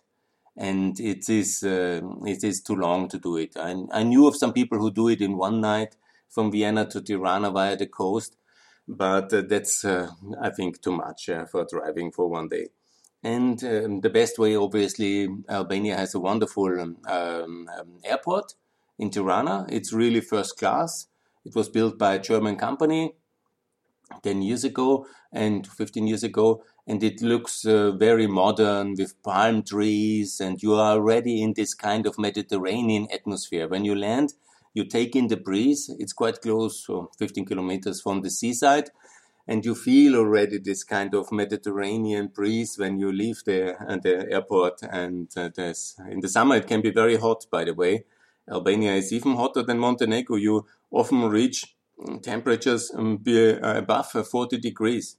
And 0.57 0.99
it 1.01 1.29
is, 1.29 1.62
uh, 1.62 2.01
it 2.27 2.45
is 2.45 2.61
too 2.61 2.77
long 2.77 3.09
to 3.09 3.19
do 3.19 3.37
it. 3.37 3.57
I, 3.57 3.75
I 3.91 4.03
knew 4.03 4.27
of 4.27 4.37
some 4.37 4.53
people 4.53 4.79
who 4.79 4.91
do 4.91 5.09
it 5.09 5.21
in 5.21 5.37
one 5.37 5.61
night 5.61 5.97
from 6.29 6.53
Vienna 6.53 6.87
to 6.91 7.01
Tirana 7.01 7.51
via 7.51 7.77
the 7.77 7.87
coast, 7.87 8.37
but 8.87 9.33
uh, 9.33 9.43
that's, 9.49 9.85
uh, 9.85 10.11
I 10.41 10.51
think, 10.51 10.83
too 10.83 10.93
much 10.93 11.31
for 11.51 11.67
driving 11.71 12.12
for 12.12 12.29
one 12.29 12.49
day. 12.49 12.69
And 13.23 13.62
um, 13.64 14.00
the 14.00 14.11
best 14.11 14.38
way, 14.38 14.57
obviously, 14.57 15.29
Albania 15.49 15.97
has 15.97 16.14
a 16.14 16.21
wonderful 16.21 16.81
um, 16.81 16.97
um, 17.07 17.69
airport 18.05 18.55
in 18.99 19.11
Tirana. 19.11 19.67
It's 19.69 19.93
really 19.93 20.21
first 20.21 20.59
class. 20.59 21.07
It 21.45 21.55
was 21.55 21.69
built 21.69 21.99
by 21.99 22.14
a 22.14 22.19
German 22.19 22.57
company 22.57 23.14
10 24.23 24.43
years 24.43 24.64
ago 24.64 25.07
and 25.33 25.67
15 25.67 26.07
years 26.07 26.25
ago. 26.25 26.64
And 26.87 27.02
it 27.02 27.23
looks 27.23 27.64
uh, 27.64 27.93
very 27.93 28.26
modern 28.26 28.95
with 28.99 29.23
palm 29.23 29.62
trees. 29.62 30.41
And 30.41 30.61
you 30.61 30.75
are 30.75 30.95
already 30.95 31.43
in 31.43 31.55
this 31.55 31.75
kind 31.75 32.07
of 32.07 32.19
Mediterranean 32.19 33.07
atmosphere. 33.12 33.69
When 33.69 33.85
you 33.85 33.95
land, 33.95 34.35
you 34.75 34.85
take 34.85 35.14
in 35.14 35.29
the 35.29 35.37
breeze. 35.37 35.91
It's 35.99 36.12
quite 36.12 36.41
close, 36.41 36.85
so 36.85 37.11
15 37.19 37.45
kilometers 37.45 38.00
from 38.00 38.23
the 38.23 38.31
seaside 38.31 38.91
and 39.47 39.65
you 39.65 39.75
feel 39.75 40.17
already 40.17 40.59
this 40.59 40.85
kind 40.85 41.15
of 41.15 41.33
Mediterranean 41.33 42.29
breeze 42.29 42.79
when 42.79 42.99
you 42.99 43.11
leave 43.13 43.43
the 43.45 43.75
uh, 43.77 43.97
the 43.97 44.31
airport. 44.31 44.83
And 44.83 45.31
uh, 45.37 45.51
in 46.11 46.21
the 46.21 46.29
summer 46.29 46.57
it 46.57 46.67
can 46.67 46.81
be 46.81 46.91
very 46.91 47.17
hot, 47.17 47.47
by 47.51 47.65
the 47.65 47.75
way. 47.75 48.05
Albania 48.51 48.95
is 48.95 49.13
even 49.13 49.37
hotter 49.37 49.63
than 49.63 49.79
Montenegro. 49.79 50.37
You 50.37 50.67
often 50.91 51.29
reach 51.29 51.77
mm, 52.01 52.23
temperatures 52.23 52.91
um, 52.95 53.23
uh, 53.27 53.79
above 53.79 54.11
40 54.11 54.59
degrees. 54.59 55.17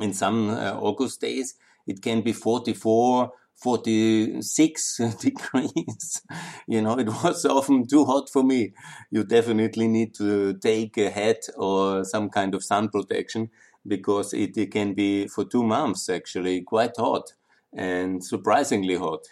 In 0.00 0.12
some 0.12 0.50
uh, 0.50 0.72
August 0.74 1.20
days, 1.20 1.54
it 1.86 2.02
can 2.02 2.20
be 2.22 2.32
44, 2.32 3.32
46 3.60 4.96
degrees. 5.20 6.22
you 6.68 6.82
know, 6.82 6.98
it 6.98 7.08
was 7.08 7.44
often 7.58 7.86
too 7.86 8.04
hot 8.04 8.28
for 8.30 8.42
me. 8.42 8.72
You 9.10 9.24
definitely 9.24 9.88
need 9.88 10.14
to 10.16 10.54
take 10.54 10.96
a 10.98 11.10
hat 11.10 11.48
or 11.56 12.04
some 12.04 12.30
kind 12.30 12.54
of 12.54 12.64
sun 12.64 12.88
protection 12.88 13.50
because 13.86 14.34
it, 14.34 14.56
it 14.56 14.70
can 14.72 14.94
be 14.94 15.26
for 15.28 15.44
two 15.44 15.62
months 15.62 16.08
actually 16.08 16.62
quite 16.62 16.96
hot 16.96 17.32
and 17.72 18.22
surprisingly 18.24 18.96
hot 18.96 19.24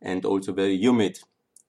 and 0.00 0.24
also 0.24 0.52
very 0.52 0.76
humid. 0.76 1.18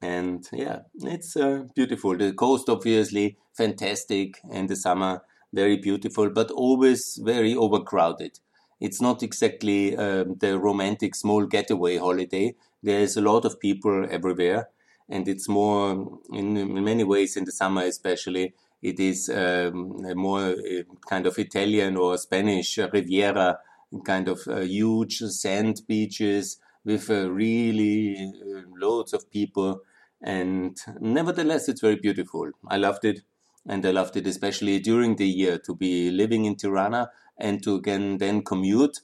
And 0.01 0.47
yeah, 0.51 0.79
it's 0.95 1.35
uh, 1.37 1.63
beautiful. 1.75 2.17
The 2.17 2.33
coast, 2.33 2.67
obviously, 2.67 3.37
fantastic, 3.53 4.39
and 4.51 4.67
the 4.67 4.75
summer, 4.75 5.21
very 5.53 5.77
beautiful, 5.77 6.29
but 6.29 6.51
always 6.51 7.17
very 7.23 7.55
overcrowded. 7.55 8.39
It's 8.83 9.01
not 9.07 9.23
exactly 9.23 9.95
um, 9.95 10.35
the 10.43 10.59
romantic 10.59 11.15
small 11.15 11.45
getaway 11.45 11.95
holiday. 11.97 12.55
There's 12.81 13.15
a 13.15 13.21
lot 13.21 13.45
of 13.45 13.59
people 13.67 14.05
everywhere, 14.17 14.61
and 15.07 15.27
it's 15.27 15.47
more, 15.47 16.19
in, 16.39 16.57
in 16.57 16.83
many 16.83 17.05
ways, 17.05 17.37
in 17.37 17.45
the 17.45 17.53
summer 17.61 17.83
especially, 17.83 18.53
it 18.81 18.99
is 18.99 19.29
um, 19.29 19.77
more 20.27 20.47
uh, 20.49 20.83
kind 21.09 21.25
of 21.25 21.39
Italian 21.39 21.95
or 21.95 22.17
Spanish 22.17 22.77
Riviera, 22.77 23.59
kind 24.03 24.27
of 24.27 24.39
uh, 24.47 24.59
huge 24.59 25.19
sand 25.19 25.81
beaches 25.87 26.57
with 26.83 27.09
uh, 27.09 27.31
really 27.31 28.17
uh, 28.17 28.61
loads 28.85 29.13
of 29.13 29.31
people. 29.31 29.79
And 30.21 30.77
nevertheless, 30.99 31.69
it's 31.69 31.79
very 31.81 31.95
beautiful. 31.95 32.51
I 32.67 32.77
loved 32.77 33.05
it. 33.05 33.21
And 33.65 33.85
I 33.85 33.91
loved 33.91 34.17
it 34.17 34.27
especially 34.27 34.79
during 34.79 35.15
the 35.15 35.27
year 35.41 35.57
to 35.59 35.73
be 35.73 36.11
living 36.11 36.43
in 36.43 36.57
Tirana 36.57 37.11
and 37.37 37.63
to 37.63 37.81
can 37.81 38.17
then 38.17 38.43
commute 38.43 38.99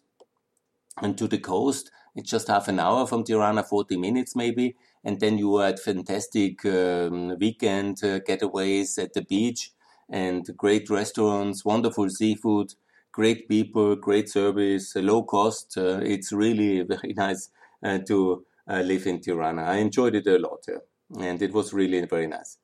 and 1.02 1.18
to 1.18 1.28
the 1.28 1.38
coast. 1.38 1.92
It's 2.16 2.30
just 2.30 2.48
half 2.48 2.68
an 2.68 2.80
hour 2.80 3.06
from 3.08 3.24
Tirana, 3.24 3.64
40 3.64 3.98
minutes 3.98 4.36
maybe. 4.36 4.76
And 5.04 5.20
then 5.20 5.38
you 5.38 5.62
at 5.62 5.80
fantastic 5.80 6.66
um, 6.66 7.38
weekend 7.40 8.04
uh, 8.04 8.20
getaways 8.20 9.02
at 9.02 9.14
the 9.14 9.22
beach 9.22 9.72
and 10.10 10.46
great 10.58 10.90
restaurants, 10.90 11.64
wonderful 11.64 12.10
seafood, 12.10 12.74
great 13.12 13.48
people, 13.48 13.96
great 13.96 14.28
service, 14.30 14.96
low 14.96 15.24
cost. 15.24 15.78
Uh, 15.78 16.00
it's 16.04 16.34
really 16.34 16.82
very 16.94 17.14
nice 17.14 17.50
uh, 17.84 18.00
to 18.00 18.46
uh, 18.70 18.82
live 18.82 19.08
in 19.08 19.22
Tirana. 19.22 19.64
I 19.64 19.76
enjoyed 19.76 20.16
it 20.16 20.28
a 20.28 20.38
lot, 20.38 20.66
and 21.18 21.42
it 21.42 21.54
was 21.54 21.72
really 21.74 22.04
very 22.06 22.28
nice. 22.28 22.58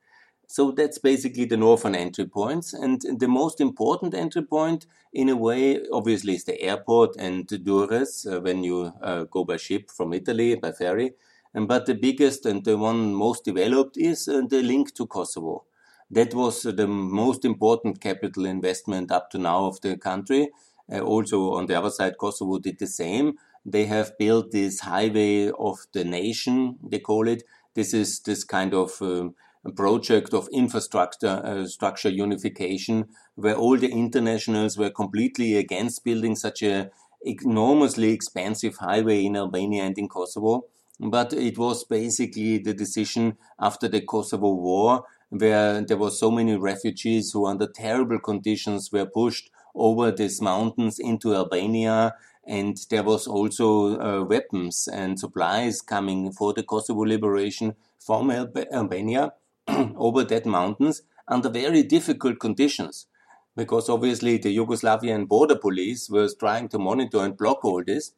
So 0.48 0.72
that's 0.72 0.98
basically 0.98 1.46
the 1.46 1.58
northern 1.58 1.96
entry 1.96 2.26
points. 2.26 2.74
And 2.74 3.02
the 3.20 3.28
most 3.28 3.60
important 3.60 4.14
entry 4.14 4.44
point, 4.44 4.86
in 5.14 5.30
a 5.30 5.36
way, 5.36 5.82
obviously, 5.92 6.36
is 6.36 6.44
the 6.44 6.62
airport 6.62 7.16
and 7.18 7.48
Durrës 7.48 8.32
uh, 8.32 8.42
when 8.42 8.64
you 8.64 8.94
uh, 9.02 9.24
go 9.24 9.44
by 9.44 9.58
ship 9.58 9.90
from 9.90 10.14
Italy, 10.14 10.56
by 10.56 10.72
ferry. 10.72 11.14
And, 11.54 11.68
but 11.68 11.86
the 11.86 11.96
biggest 11.96 12.46
and 12.46 12.64
the 12.64 12.78
one 12.78 13.14
most 13.14 13.46
developed 13.46 13.98
is 13.98 14.28
uh, 14.28 14.42
the 14.48 14.62
link 14.62 14.94
to 14.96 15.08
Kosovo. 15.08 15.66
That 16.12 16.34
was 16.34 16.64
the 16.64 16.88
most 16.88 17.46
important 17.46 18.02
capital 18.02 18.46
investment 18.46 19.12
up 19.12 19.32
to 19.32 19.38
now 19.38 19.66
of 19.66 19.82
the 19.82 19.98
country. 19.98 20.50
Uh, 20.92 21.00
also, 21.00 21.54
on 21.54 21.66
the 21.66 21.76
other 21.76 21.90
side, 21.90 22.18
Kosovo 22.20 22.60
did 22.60 22.78
the 22.78 22.88
same. 22.88 23.38
They 23.66 23.86
have 23.86 24.18
built 24.20 24.52
this 24.52 24.82
highway 24.82 25.50
of 25.58 25.80
the 25.94 26.04
nation, 26.04 26.78
they 26.84 27.00
call 27.00 27.28
it. 27.28 27.44
This 27.74 27.94
is 27.94 28.20
this 28.20 28.44
kind 28.44 28.74
of 28.74 29.02
um, 29.02 29.34
project 29.72 30.34
of 30.34 30.48
infrastructure 30.52 31.42
uh, 31.44 31.66
structure 31.66 32.10
unification, 32.10 33.08
where 33.36 33.56
all 33.56 33.78
the 33.78 33.92
internationals 33.92 34.78
were 34.78 34.90
completely 34.90 35.56
against 35.58 36.04
building 36.04 36.36
such 36.36 36.62
a 36.64 36.90
enormously 37.26 38.12
expensive 38.12 38.78
highway 38.78 39.26
in 39.26 39.36
Albania 39.36 39.84
and 39.84 39.98
in 39.98 40.08
Kosovo. 40.08 40.66
But 41.00 41.34
it 41.34 41.58
was 41.58 41.84
basically 41.84 42.60
the 42.60 42.74
decision 42.74 43.38
after 43.60 43.88
the 43.88 44.02
Kosovo 44.02 44.54
War 44.54 45.04
where 45.30 45.82
there 45.82 45.98
were 45.98 46.12
so 46.12 46.32
many 46.32 46.56
refugees 46.56 47.32
who 47.32 47.46
under 47.46 47.68
terrible 47.68 48.20
conditions 48.20 48.92
were 48.92 49.06
pushed 49.06 49.50
over 49.74 50.12
these 50.12 50.42
mountains 50.42 51.00
into 51.00 51.36
Albania. 51.36 52.14
And 52.48 52.78
there 52.90 53.04
was 53.04 53.28
also 53.28 54.00
uh, 54.00 54.24
weapons 54.24 54.88
and 54.88 55.20
supplies 55.20 55.82
coming 55.82 56.32
for 56.32 56.54
the 56.54 56.64
Kosovo 56.64 57.02
liberation 57.02 57.76
from 58.00 58.30
Albania 58.30 59.34
over 59.96 60.24
that 60.24 60.46
mountains 60.46 61.02
under 61.28 61.50
very 61.50 61.84
difficult 61.84 62.40
conditions. 62.40 63.08
Because 63.56 63.90
obviously 63.90 64.38
the 64.38 64.56
Yugoslavian 64.56 65.28
border 65.28 65.56
police 65.56 66.10
was 66.10 66.36
trying 66.36 66.68
to 66.70 66.80
monitor 66.80 67.20
and 67.24 67.38
block 67.38 67.64
all 67.64 67.84
this. 67.84 68.12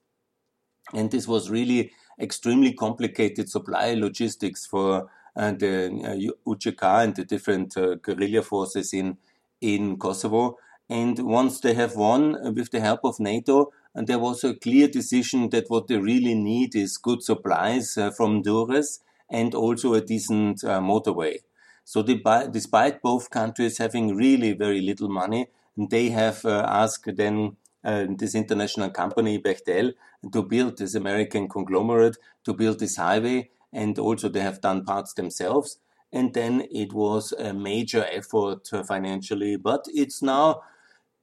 And 0.94 1.12
this 1.12 1.28
was 1.28 1.50
really 1.50 1.92
extremely 2.20 2.74
complicated 2.74 3.50
supply 3.50 3.94
logistics 3.94 4.66
for 4.66 5.10
uh, 5.36 5.52
the 5.52 5.86
uh, 6.04 6.50
UCK 6.50 7.04
and 7.04 7.16
the 7.16 7.24
different 7.24 7.78
uh, 7.78 7.96
guerrilla 7.96 8.42
forces 8.42 8.94
in 8.94 9.18
in 9.62 9.98
Kosovo. 9.98 10.58
And 10.90 11.20
once 11.20 11.60
they 11.60 11.74
have 11.74 11.96
won 11.96 12.56
with 12.56 12.72
the 12.72 12.80
help 12.80 13.02
of 13.04 13.20
NATO, 13.20 13.72
and 13.94 14.08
there 14.08 14.20
was 14.20 14.44
a 14.44 14.56
clear 14.56 14.88
decision 14.88 15.50
that 15.50 15.70
what 15.70 15.88
they 15.88 15.98
really 15.98 16.36
need 16.36 16.76
is 16.76 16.98
good 16.98 17.22
supplies 17.24 17.98
uh, 17.98 18.12
from 18.12 18.44
Durrës 18.44 19.00
and 19.30 19.54
also 19.54 19.94
a 19.94 20.02
decent 20.02 20.64
uh, 20.64 20.80
motorway. 20.80 21.38
So 21.84 22.04
despite 22.04 23.02
both 23.02 23.30
countries 23.30 23.78
having 23.78 24.16
really 24.16 24.54
very 24.54 24.82
little 24.82 25.10
money, 25.10 25.48
they 25.78 26.10
have 26.10 26.44
uh, 26.44 26.66
asked 26.68 27.16
then 27.16 27.58
this 27.84 28.36
international 28.36 28.90
company 28.90 29.40
Bechtel 29.40 29.94
to 30.34 30.44
build 30.44 30.78
this 30.78 30.96
American 30.96 31.48
conglomerate 31.48 32.18
to 32.44 32.54
build 32.54 32.80
this 32.80 32.98
highway, 32.98 33.50
and 33.72 33.98
also 33.98 34.28
they 34.28 34.42
have 34.42 34.60
done 34.60 34.84
parts 34.84 35.14
themselves. 35.14 35.80
And 36.12 36.34
then 36.34 36.68
it 36.72 36.92
was 36.92 37.32
a 37.34 37.54
major 37.54 38.06
effort 38.12 38.68
financially, 38.86 39.56
but 39.56 39.86
it's 39.88 40.22
now 40.22 40.62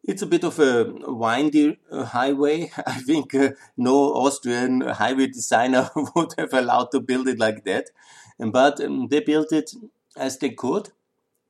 it's 0.07 0.23
a 0.23 0.27
bit 0.27 0.45
of 0.45 0.59
a 0.59 0.85
windy 1.07 1.79
uh, 1.91 2.05
highway. 2.05 2.71
I 2.87 3.01
think 3.01 3.35
uh, 3.35 3.51
no 3.77 3.97
Austrian 4.15 4.81
highway 4.83 5.27
designer 5.29 5.91
would 6.17 6.35
have 6.39 6.53
allowed 6.55 6.91
to 6.93 7.01
build 7.01 7.29
it 7.29 7.39
like 7.39 7.65
that. 7.65 7.91
But 8.39 8.81
um, 8.81 9.09
they 9.09 9.21
built 9.21 9.53
it 9.53 9.73
as 10.17 10.39
they 10.39 10.51
could. 10.51 10.91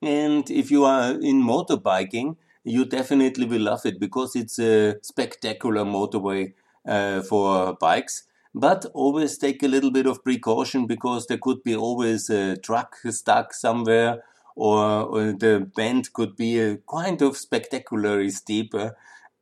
And 0.03 0.49
if 0.51 0.71
you 0.71 0.85
are 0.85 1.13
in 1.13 1.43
motorbiking, 1.43 2.37
you 2.65 2.85
definitely 2.85 3.47
will 3.47 3.63
love 3.63 3.87
it 3.87 3.99
because 4.01 4.37
it's 4.37 4.59
a 4.59 4.97
spectacular 5.03 5.85
motorway 5.85 6.55
uh, 6.87 7.23
for 7.23 7.75
bikes. 7.75 8.25
But 8.55 8.87
always 8.95 9.39
take 9.39 9.63
a 9.63 9.69
little 9.69 9.91
bit 9.91 10.07
of 10.07 10.23
precaution 10.23 10.87
because 10.87 11.27
there 11.27 11.39
could 11.39 11.63
be 11.65 11.75
always 11.75 12.31
a 12.31 12.57
truck 12.57 12.97
stuck 13.11 13.53
somewhere, 13.53 14.23
or, 14.55 15.03
or 15.03 15.33
the 15.33 15.71
bend 15.75 16.13
could 16.13 16.37
be 16.37 16.79
kind 16.89 17.23
of 17.23 17.37
spectacularly 17.37 18.31
steep 18.31 18.75
uh, 18.75 18.91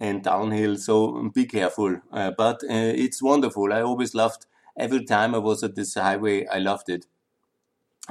and 0.00 0.22
downhill. 0.22 0.76
So 0.76 1.30
be 1.34 1.46
careful. 1.46 2.00
Uh, 2.10 2.32
but 2.36 2.62
uh, 2.64 2.92
it's 2.96 3.22
wonderful. 3.22 3.72
I 3.72 3.82
always 3.82 4.14
loved 4.14 4.46
every 4.76 5.04
time 5.04 5.34
I 5.34 5.38
was 5.38 5.62
at 5.62 5.74
this 5.74 5.94
highway. 5.94 6.46
I 6.46 6.58
loved 6.58 6.88
it 6.88 7.06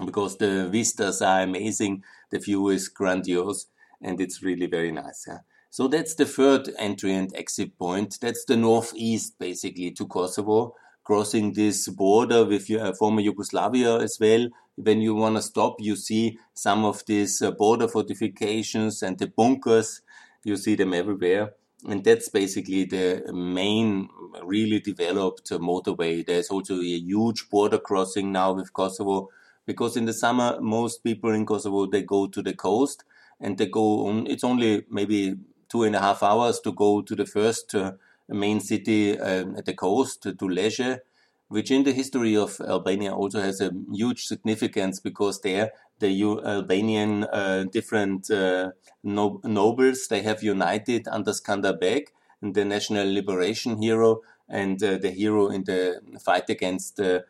because 0.06 0.38
the 0.38 0.70
vistas 0.70 1.22
are 1.22 1.42
amazing. 1.42 2.04
The 2.30 2.40
view 2.40 2.70
is 2.70 2.88
grandiose 2.88 3.68
and 4.02 4.22
it's 4.22 4.42
really 4.42 4.68
very 4.68 4.92
nice. 4.92 5.26
Yeah? 5.28 5.40
So 5.70 5.88
that's 5.88 6.16
the 6.16 6.26
third 6.26 6.70
entry 6.78 7.14
and 7.14 7.34
exit 7.36 7.78
point. 7.78 8.18
That's 8.22 8.46
the 8.46 8.58
northeast, 8.58 9.40
basically, 9.40 9.92
to 9.92 10.06
Kosovo, 10.06 10.76
crossing 11.12 11.52
this 11.52 11.90
border 11.90 12.46
with 12.46 12.72
uh, 12.72 12.94
former 12.94 13.20
Yugoslavia 13.20 13.98
as 14.00 14.18
well. 14.18 14.48
When 14.78 15.02
you 15.02 15.14
want 15.14 15.36
to 15.36 15.42
stop, 15.42 15.76
you 15.80 15.98
see 15.98 16.38
some 16.54 16.86
of 16.86 17.04
these 17.06 17.42
uh, 17.42 17.52
border 17.52 17.90
fortifications 17.90 19.04
and 19.04 19.20
the 19.20 19.28
bunkers. 19.28 20.02
You 20.46 20.56
see 20.56 20.76
them 20.76 20.94
everywhere. 20.94 21.52
And 21.86 22.02
that's 22.06 22.30
basically 22.30 22.86
the 22.86 23.30
main, 23.34 24.08
really 24.42 24.80
developed 24.80 25.50
motorway. 25.50 26.26
There's 26.26 26.50
also 26.50 26.76
a 26.80 27.00
huge 27.12 27.50
border 27.50 27.80
crossing 27.80 28.32
now 28.32 28.54
with 28.54 28.72
Kosovo, 28.72 29.28
because 29.66 29.98
in 29.98 30.06
the 30.06 30.14
summer, 30.14 30.62
most 30.62 31.04
people 31.04 31.32
in 31.32 31.46
Kosovo, 31.46 31.88
they 31.88 32.04
go 32.04 32.28
to 32.28 32.42
the 32.42 32.54
coast 32.54 33.04
and 33.42 33.58
they 33.58 33.66
go 33.66 34.08
on. 34.08 34.28
It's 34.28 34.46
only 34.46 34.86
maybe 34.90 35.36
two 35.68 35.84
and 35.84 35.96
a 35.96 36.00
half 36.00 36.24
hours 36.24 36.62
to 36.62 36.72
go 36.72 37.02
to 37.02 37.16
the 37.16 37.26
first 37.26 37.76
uh, 37.76 37.94
main 38.34 38.60
city 38.60 39.20
um, 39.20 39.56
at 39.58 39.66
the 39.66 39.74
coast, 39.74 40.24
to 40.24 40.34
Lezhë, 40.34 41.00
which 41.48 41.70
in 41.70 41.84
the 41.84 41.92
history 41.92 42.36
of 42.38 42.60
Albania 42.62 43.14
also 43.14 43.42
has 43.42 43.60
a 43.60 43.72
huge 43.92 44.26
significance 44.26 45.00
because 45.00 45.42
there 45.42 45.72
the 46.00 46.24
Albanian 46.46 47.26
uh, 47.26 47.66
different 47.72 48.32
uh, 48.32 48.72
no- 49.04 49.42
nobles 49.44 50.08
they 50.08 50.22
have 50.22 50.42
united 50.44 51.08
under 51.08 51.32
Skanderbeg, 51.32 52.08
the 52.42 52.66
national 52.66 53.14
liberation 53.14 53.82
hero 53.82 54.22
and 54.50 54.82
uh, 54.84 54.98
the 54.98 55.12
hero 55.12 55.50
in 55.50 55.64
the 55.66 56.02
fight 56.24 56.50
against 56.50 56.98
the 56.98 57.26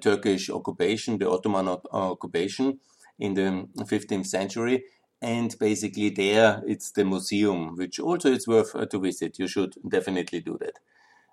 Turkish 0.00 0.50
occupation, 0.50 1.18
the 1.18 1.30
Ottoman 1.30 1.68
occupation 1.92 2.80
in 3.18 3.34
the 3.34 3.68
15th 3.84 4.26
century 4.26 4.84
and 5.22 5.54
basically 5.58 6.10
there 6.10 6.62
it's 6.66 6.90
the 6.92 7.04
museum, 7.04 7.76
which 7.76 8.00
also 8.00 8.32
is 8.32 8.46
worth 8.48 8.74
uh, 8.74 8.86
to 8.86 8.98
visit. 8.98 9.38
You 9.38 9.48
should 9.48 9.74
definitely 9.88 10.40
do 10.40 10.56
that. 10.60 10.78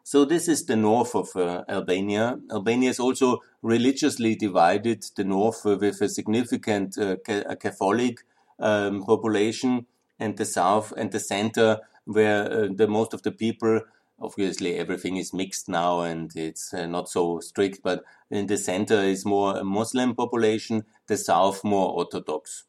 So 0.03 0.23
this 0.25 0.47
is 0.47 0.65
the 0.65 0.77
north 0.77 1.15
of 1.15 1.35
uh, 1.35 1.65
Albania. 1.67 2.39
Albania 2.51 2.91
is 2.91 2.99
also 2.99 3.39
religiously 3.61 4.35
divided. 4.35 5.05
The 5.15 5.25
north 5.25 5.65
uh, 5.65 5.77
with 5.79 6.01
a 6.01 6.09
significant 6.09 6.97
uh, 6.97 7.17
ca- 7.25 7.55
Catholic 7.55 8.19
um, 8.59 9.03
population, 9.03 9.85
and 10.19 10.37
the 10.37 10.45
south 10.45 10.93
and 10.97 11.11
the 11.11 11.19
center 11.19 11.79
where 12.05 12.51
uh, 12.51 12.67
the 12.73 12.87
most 12.87 13.13
of 13.13 13.23
the 13.23 13.31
people. 13.31 13.81
Obviously, 14.19 14.75
everything 14.77 15.17
is 15.17 15.33
mixed 15.33 15.69
now, 15.69 16.01
and 16.01 16.35
it's 16.35 16.73
uh, 16.73 16.87
not 16.87 17.07
so 17.09 17.39
strict. 17.39 17.81
But 17.83 18.03
in 18.31 18.47
the 18.47 18.57
center 18.57 18.95
is 18.95 19.25
more 19.25 19.57
a 19.57 19.63
Muslim 19.63 20.15
population. 20.15 20.85
The 21.07 21.17
south 21.17 21.63
more 21.63 21.93
Orthodox 21.93 22.63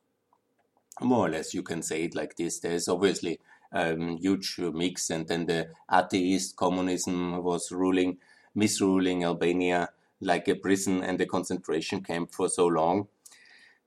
more 1.01 1.27
or 1.27 1.31
less 1.31 1.55
you 1.55 1.63
can 1.63 1.83
say 1.83 2.05
it 2.05 2.15
like 2.15 2.37
this. 2.37 2.61
There's 2.61 2.89
obviously 2.89 3.41
um, 3.73 4.17
huge 4.19 4.59
mix, 4.59 5.11
and 5.11 5.27
then 5.29 5.47
the 5.47 5.69
atheist 5.93 6.57
communism 6.57 7.43
was 7.43 7.71
ruling, 7.73 8.19
misruling 8.57 9.25
Albania 9.25 9.91
like 10.21 10.49
a 10.49 10.55
prison 10.55 11.03
and 11.03 11.21
a 11.21 11.27
concentration 11.27 12.03
camp 12.03 12.33
for 12.33 12.49
so 12.49 12.67
long. 12.67 13.09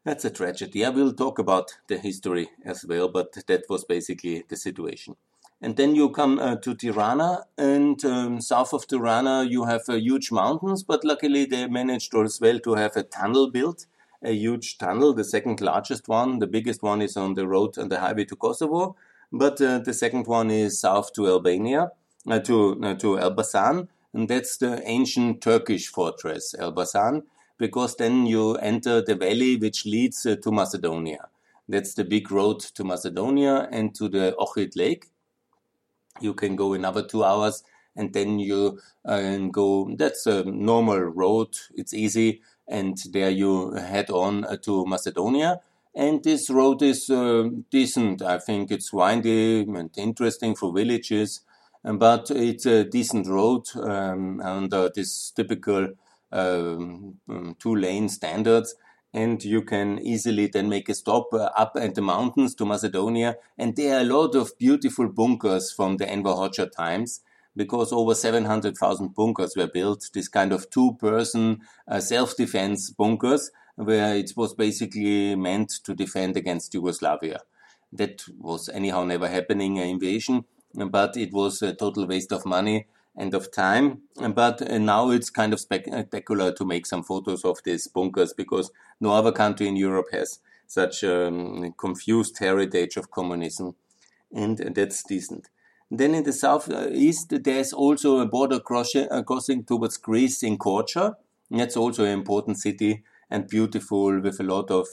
That's 0.03 0.25
a 0.25 0.29
tragedy. 0.29 0.83
I 0.83 0.89
will 0.89 1.13
talk 1.13 1.37
about 1.37 1.71
the 1.87 1.97
history 1.97 2.49
as 2.65 2.85
well, 2.85 3.09
but 3.09 3.33
that 3.47 3.63
was 3.69 3.83
basically 3.83 4.43
the 4.47 4.55
situation. 4.55 5.15
And 5.61 5.77
then 5.77 5.93
you 5.93 6.09
come 6.09 6.39
uh, 6.39 6.55
to 6.55 6.73
Tirana, 6.73 7.45
and 7.55 8.03
um, 8.03 8.41
south 8.41 8.73
of 8.73 8.87
Tirana 8.87 9.43
you 9.43 9.65
have 9.65 9.83
uh, 9.87 9.93
huge 9.93 10.31
mountains, 10.31 10.81
but 10.81 11.03
luckily 11.03 11.45
they 11.45 11.67
managed 11.67 12.15
as 12.15 12.41
well 12.41 12.59
to 12.59 12.73
have 12.73 12.95
a 12.95 13.03
tunnel 13.03 13.51
built 13.51 13.85
a 14.23 14.31
huge 14.31 14.77
tunnel, 14.77 15.13
the 15.13 15.23
second 15.23 15.61
largest 15.61 16.07
one. 16.07 16.39
The 16.39 16.47
biggest 16.47 16.83
one 16.83 17.01
is 17.01 17.17
on 17.17 17.33
the 17.33 17.47
road 17.47 17.77
and 17.77 17.91
the 17.91 17.99
highway 17.99 18.25
to 18.25 18.35
Kosovo, 18.35 18.95
but 19.31 19.61
uh, 19.61 19.79
the 19.79 19.93
second 19.93 20.27
one 20.27 20.51
is 20.51 20.79
south 20.79 21.13
to 21.13 21.27
Albania, 21.27 21.91
uh, 22.29 22.39
to 22.39 22.79
uh, 22.83 22.95
to 22.95 23.17
Elbasan, 23.17 23.87
and 24.13 24.27
that's 24.27 24.57
the 24.57 24.81
ancient 24.85 25.41
Turkish 25.41 25.87
fortress 25.87 26.53
Elbasan, 26.59 27.23
because 27.57 27.95
then 27.95 28.25
you 28.25 28.55
enter 28.55 29.01
the 29.01 29.15
valley 29.15 29.55
which 29.55 29.85
leads 29.85 30.23
to 30.23 30.51
Macedonia. 30.51 31.27
That's 31.67 31.93
the 31.93 32.03
big 32.03 32.31
road 32.31 32.59
to 32.59 32.83
Macedonia 32.83 33.69
and 33.71 33.95
to 33.95 34.09
the 34.09 34.35
Ohrid 34.37 34.75
Lake. 34.75 35.05
You 36.19 36.33
can 36.33 36.55
go 36.55 36.73
another 36.73 37.05
two 37.07 37.23
hours 37.23 37.63
and 37.95 38.13
then 38.13 38.39
you 38.39 38.79
uh, 39.05 39.37
go. 39.51 39.89
That's 39.95 40.25
a 40.25 40.43
normal 40.43 40.99
road. 40.99 41.57
It's 41.73 41.93
easy 41.93 42.41
and 42.71 42.97
there 43.11 43.29
you 43.29 43.73
head 43.73 44.09
on 44.09 44.45
uh, 44.45 44.57
to 44.63 44.85
Macedonia. 44.85 45.59
And 45.93 46.23
this 46.23 46.49
road 46.49 46.81
is 46.81 47.09
uh, 47.09 47.49
decent. 47.69 48.21
I 48.21 48.39
think 48.39 48.71
it's 48.71 48.93
windy 48.93 49.61
and 49.61 49.89
interesting 49.97 50.55
for 50.55 50.71
villages, 50.73 51.41
but 51.83 52.31
it's 52.31 52.65
a 52.65 52.85
decent 52.85 53.27
road 53.27 53.63
um, 53.75 54.39
under 54.39 54.89
this 54.95 55.31
typical 55.31 55.89
um, 56.31 57.15
um, 57.29 57.55
two 57.59 57.75
lane 57.75 58.07
standards. 58.07 58.73
And 59.13 59.43
you 59.43 59.63
can 59.63 59.99
easily 59.99 60.47
then 60.47 60.69
make 60.69 60.87
a 60.87 60.93
stop 60.93 61.33
uh, 61.33 61.49
up 61.57 61.73
at 61.75 61.95
the 61.95 62.01
mountains 62.01 62.55
to 62.55 62.65
Macedonia. 62.65 63.35
And 63.57 63.75
there 63.75 63.97
are 63.97 64.01
a 64.01 64.05
lot 64.05 64.35
of 64.35 64.57
beautiful 64.57 65.09
bunkers 65.09 65.73
from 65.73 65.97
the 65.97 66.09
Enver 66.09 66.29
Hoxha 66.29 66.71
times 66.71 67.19
because 67.55 67.91
over 67.91 68.15
700,000 68.15 69.13
bunkers 69.13 69.55
were 69.55 69.67
built, 69.67 70.09
this 70.13 70.27
kind 70.27 70.51
of 70.51 70.69
two 70.69 70.93
person 70.95 71.61
uh, 71.87 71.99
self 71.99 72.35
defense 72.35 72.89
bunkers, 72.89 73.51
where 73.75 74.15
it 74.15 74.31
was 74.35 74.53
basically 74.53 75.35
meant 75.35 75.69
to 75.83 75.93
defend 75.93 76.37
against 76.37 76.73
Yugoslavia. 76.73 77.39
That 77.91 78.23
was 78.39 78.69
anyhow 78.69 79.03
never 79.03 79.27
happening, 79.27 79.79
an 79.79 79.87
invasion, 79.87 80.45
but 80.73 81.17
it 81.17 81.33
was 81.33 81.61
a 81.61 81.73
total 81.73 82.07
waste 82.07 82.31
of 82.31 82.45
money 82.45 82.87
and 83.15 83.33
of 83.33 83.51
time. 83.51 84.03
But 84.15 84.61
uh, 84.61 84.77
now 84.77 85.09
it's 85.11 85.29
kind 85.29 85.53
of 85.53 85.59
spectacular 85.59 86.53
to 86.53 86.65
make 86.65 86.85
some 86.85 87.03
photos 87.03 87.43
of 87.43 87.59
these 87.63 87.87
bunkers 87.87 88.33
because 88.33 88.71
no 88.99 89.11
other 89.11 89.31
country 89.31 89.67
in 89.67 89.75
Europe 89.75 90.07
has 90.11 90.39
such 90.67 91.03
um, 91.03 91.73
confused 91.77 92.39
heritage 92.39 92.95
of 92.95 93.11
communism, 93.11 93.75
and 94.33 94.57
that's 94.73 95.03
decent. 95.03 95.49
Then 95.91 96.15
in 96.15 96.23
the 96.23 96.31
southeast, 96.31 97.43
there's 97.43 97.73
also 97.73 98.19
a 98.19 98.25
border 98.25 98.61
uh, 98.65 99.23
crossing 99.23 99.65
towards 99.65 99.97
Greece 99.97 100.41
in 100.41 100.57
Korcha. 100.57 101.15
That's 101.49 101.75
also 101.75 102.05
an 102.05 102.11
important 102.11 102.59
city 102.59 103.03
and 103.29 103.47
beautiful 103.47 104.21
with 104.21 104.39
a 104.39 104.43
lot 104.43 104.71
of 104.71 104.87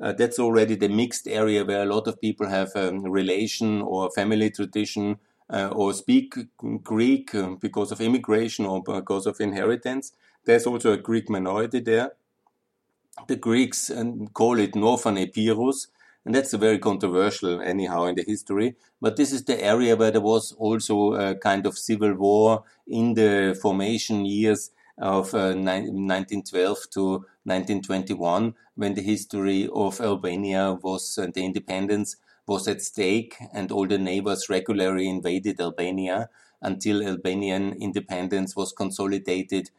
uh, 0.00 0.12
that's 0.12 0.38
already 0.38 0.76
the 0.76 0.88
mixed 0.88 1.26
area 1.26 1.64
where 1.64 1.82
a 1.82 1.86
lot 1.86 2.06
of 2.06 2.20
people 2.20 2.46
have 2.48 2.70
a 2.76 2.92
relation 2.92 3.80
or 3.80 4.10
family 4.10 4.50
tradition 4.50 5.16
uh, 5.50 5.68
or 5.68 5.92
speak 5.94 6.34
Greek 6.82 7.34
uh, 7.34 7.54
because 7.60 7.92
of 7.92 8.00
immigration 8.00 8.66
or 8.66 8.82
because 8.82 9.26
of 9.26 9.40
inheritance. 9.40 10.12
There's 10.44 10.66
also 10.66 10.92
a 10.92 10.98
Greek 10.98 11.30
minority 11.30 11.80
there. 11.80 12.12
The 13.26 13.36
Greeks 13.36 13.90
um, 13.90 14.28
call 14.28 14.58
it 14.58 14.74
Northern 14.74 15.16
Epirus, 15.16 15.88
and 16.26 16.34
that's 16.34 16.52
very 16.52 16.78
controversial 16.78 17.60
anyhow 17.60 18.04
in 18.06 18.16
the 18.16 18.24
history. 18.26 18.74
But 19.00 19.16
this 19.16 19.32
is 19.32 19.44
the 19.44 19.62
area 19.62 19.94
where 19.94 20.10
there 20.10 20.20
was 20.20 20.52
also 20.58 21.14
a 21.14 21.36
kind 21.36 21.64
of 21.66 21.78
civil 21.78 22.14
war 22.14 22.64
in 22.88 23.14
the 23.14 23.56
formation 23.62 24.26
years 24.26 24.72
of 24.98 25.32
uh, 25.34 25.54
1912 25.54 26.78
to 26.94 27.02
1921, 27.44 28.54
when 28.74 28.94
the 28.94 29.02
history 29.02 29.68
of 29.72 30.00
Albania 30.00 30.76
was 30.82 31.16
uh, 31.16 31.28
the 31.32 31.44
independence 31.44 32.16
was 32.48 32.66
at 32.66 32.82
stake, 32.82 33.36
and 33.52 33.70
all 33.70 33.86
the 33.86 33.98
neighbors 33.98 34.48
regularly 34.48 35.08
invaded 35.08 35.60
Albania 35.60 36.28
until 36.60 37.06
Albanian 37.06 37.72
independence 37.74 38.56
was 38.56 38.72
consolidated, 38.72 39.70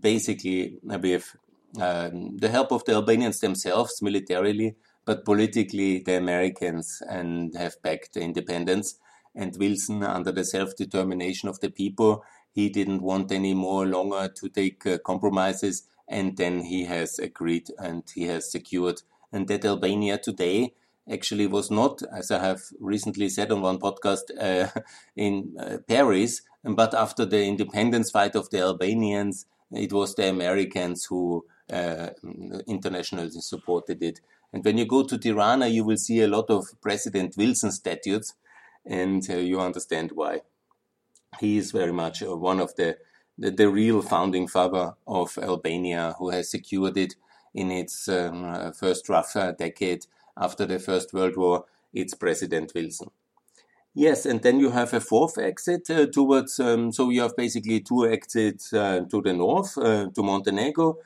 basically 0.00 0.78
with 0.82 1.36
um, 1.80 2.36
the 2.38 2.48
help 2.48 2.72
of 2.72 2.84
the 2.86 2.92
Albanians 2.92 3.40
themselves 3.40 4.00
militarily, 4.02 4.74
but 5.04 5.24
politically 5.24 5.98
the 5.98 6.16
Americans 6.16 7.02
and 7.08 7.54
have 7.56 7.80
backed 7.82 8.14
the 8.14 8.20
independence. 8.20 8.96
And 9.34 9.56
Wilson, 9.56 10.02
under 10.02 10.32
the 10.32 10.44
self 10.44 10.76
determination 10.76 11.48
of 11.48 11.60
the 11.60 11.70
people, 11.70 12.24
he 12.52 12.68
didn't 12.68 13.02
want 13.02 13.32
any 13.32 13.54
more 13.54 13.86
longer 13.86 14.28
to 14.28 14.48
take 14.48 14.86
uh, 14.86 14.98
compromises, 14.98 15.84
and 16.06 16.36
then 16.36 16.64
he 16.64 16.84
has 16.84 17.18
agreed 17.18 17.70
and 17.78 18.02
he 18.14 18.24
has 18.24 18.50
secured. 18.50 19.02
And 19.32 19.48
that 19.48 19.64
Albania 19.64 20.18
today 20.18 20.74
actually 21.10 21.46
was 21.46 21.70
not, 21.70 22.02
as 22.14 22.30
I 22.30 22.40
have 22.40 22.60
recently 22.78 23.28
said 23.30 23.50
on 23.50 23.62
one 23.62 23.78
podcast, 23.78 24.24
uh, 24.38 24.68
in 25.16 25.56
uh, 25.58 25.78
Paris, 25.88 26.42
but 26.62 26.94
after 26.94 27.24
the 27.24 27.44
independence 27.44 28.10
fight 28.10 28.36
of 28.36 28.50
the 28.50 28.60
Albanians, 28.60 29.46
it 29.72 29.92
was 29.92 30.14
the 30.14 30.28
Americans 30.28 31.06
who 31.06 31.44
uh, 31.72 32.10
internationally 32.66 33.30
supported 33.30 34.02
it. 34.02 34.20
And 34.52 34.64
when 34.64 34.78
you 34.78 34.86
go 34.86 35.02
to 35.02 35.18
Tirana, 35.18 35.66
you 35.68 35.84
will 35.84 35.96
see 35.96 36.20
a 36.20 36.28
lot 36.28 36.50
of 36.50 36.66
President 36.80 37.36
Wilson 37.36 37.70
statues, 37.72 38.34
and 38.84 39.28
uh, 39.30 39.36
you 39.36 39.60
understand 39.60 40.12
why 40.14 40.42
he 41.40 41.56
is 41.56 41.72
very 41.72 41.92
much 41.92 42.22
uh, 42.22 42.36
one 42.36 42.60
of 42.60 42.74
the, 42.76 42.98
the, 43.38 43.50
the 43.50 43.68
real 43.68 44.02
founding 44.02 44.46
father 44.46 44.94
of 45.06 45.38
Albania, 45.38 46.14
who 46.18 46.30
has 46.30 46.50
secured 46.50 46.96
it 46.96 47.14
in 47.54 47.70
its 47.70 48.08
um, 48.08 48.44
uh, 48.44 48.72
first 48.72 49.08
rough 49.08 49.36
uh, 49.36 49.52
decade 49.52 50.06
after 50.36 50.66
the 50.66 50.78
First 50.78 51.12
World 51.12 51.36
War. 51.36 51.64
It's 51.92 52.14
President 52.14 52.72
Wilson. 52.74 53.10
Yes, 53.94 54.24
and 54.24 54.40
then 54.42 54.58
you 54.58 54.70
have 54.70 54.94
a 54.94 55.00
fourth 55.00 55.36
exit 55.36 55.90
uh, 55.90 56.06
towards. 56.06 56.58
Um, 56.58 56.92
so 56.92 57.10
you 57.10 57.20
have 57.20 57.36
basically 57.36 57.80
two 57.80 58.08
exits 58.08 58.72
uh, 58.72 59.00
to 59.10 59.20
the 59.20 59.34
north, 59.34 59.76
uh, 59.76 60.08
to 60.14 60.22
Montenegro, 60.22 60.96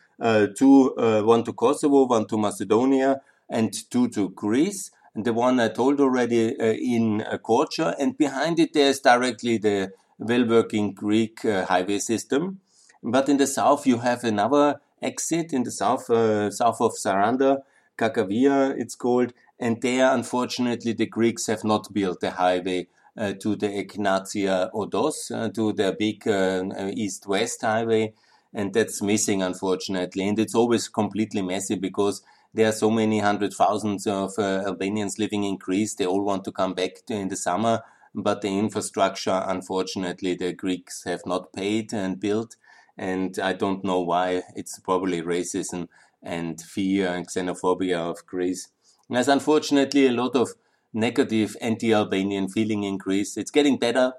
two, 0.56 0.94
one 1.24 1.42
to 1.42 1.52
Kosovo, 1.52 2.06
one 2.06 2.26
to 2.28 2.38
Macedonia, 2.38 3.20
and 3.48 3.72
two 3.90 4.08
to 4.08 4.30
Greece. 4.30 4.90
And 5.14 5.24
the 5.24 5.32
one 5.32 5.58
I 5.60 5.68
told 5.68 6.00
already 6.00 6.48
in 6.48 7.22
uh, 7.22 7.38
Korcha, 7.38 7.94
and 7.98 8.18
behind 8.18 8.58
it 8.58 8.74
there's 8.74 9.00
directly 9.00 9.56
the 9.58 9.92
well-working 10.18 10.92
Greek 10.92 11.44
uh, 11.44 11.64
highway 11.66 11.98
system. 11.98 12.60
But 13.02 13.28
in 13.28 13.36
the 13.36 13.46
south, 13.46 13.86
you 13.86 13.98
have 13.98 14.24
another 14.24 14.80
exit 15.00 15.52
in 15.52 15.62
the 15.62 15.70
south, 15.70 16.10
uh, 16.10 16.50
south 16.50 16.80
of 16.80 16.92
Saranda, 16.92 17.62
Kakavia, 17.96 18.74
it's 18.78 18.94
called. 18.94 19.32
And 19.58 19.80
there, 19.80 20.12
unfortunately, 20.12 20.92
the 20.92 21.06
Greeks 21.06 21.46
have 21.46 21.64
not 21.64 21.92
built 21.92 22.20
the 22.20 22.32
highway 22.32 22.88
uh, 23.16 23.32
to 23.40 23.56
the 23.56 23.68
Egnatia 23.68 24.70
Odos, 24.72 25.30
uh, 25.30 25.48
to 25.50 25.72
the 25.72 25.94
big 25.98 26.26
uh, 26.28 26.90
east-west 26.94 27.62
highway. 27.62 28.12
And 28.52 28.74
that's 28.74 29.00
missing, 29.02 29.42
unfortunately. 29.42 30.28
And 30.28 30.38
it's 30.38 30.54
always 30.54 30.88
completely 30.88 31.42
messy 31.42 31.76
because 31.76 32.22
there 32.56 32.68
are 32.68 32.72
so 32.72 32.90
many 32.90 33.20
hundred 33.20 33.52
thousands 33.52 34.06
of 34.06 34.32
uh, 34.38 34.64
Albanians 34.66 35.18
living 35.18 35.44
in 35.44 35.56
Greece. 35.56 35.94
They 35.94 36.06
all 36.06 36.24
want 36.24 36.44
to 36.44 36.52
come 36.52 36.74
back 36.74 37.06
to, 37.06 37.14
in 37.14 37.28
the 37.28 37.36
summer 37.36 37.82
but 38.16 38.40
the 38.40 38.58
infrastructure, 38.58 39.44
unfortunately, 39.46 40.34
the 40.34 40.54
Greeks 40.54 41.04
have 41.04 41.26
not 41.26 41.52
paid 41.52 41.92
and 41.92 42.18
built. 42.18 42.56
And 42.96 43.38
I 43.38 43.52
don't 43.52 43.84
know 43.84 44.00
why. 44.00 44.42
It's 44.56 44.78
probably 44.78 45.20
racism 45.20 45.88
and 46.22 46.58
fear 46.58 47.08
and 47.08 47.28
xenophobia 47.28 47.98
of 47.98 48.24
Greece. 48.24 48.68
There's 49.10 49.28
unfortunately 49.28 50.06
a 50.06 50.12
lot 50.12 50.34
of 50.34 50.54
negative 50.94 51.58
anti-Albanian 51.60 52.48
feeling 52.48 52.84
in 52.84 52.96
Greece. 52.96 53.36
It's 53.36 53.50
getting 53.50 53.76
better, 53.78 54.14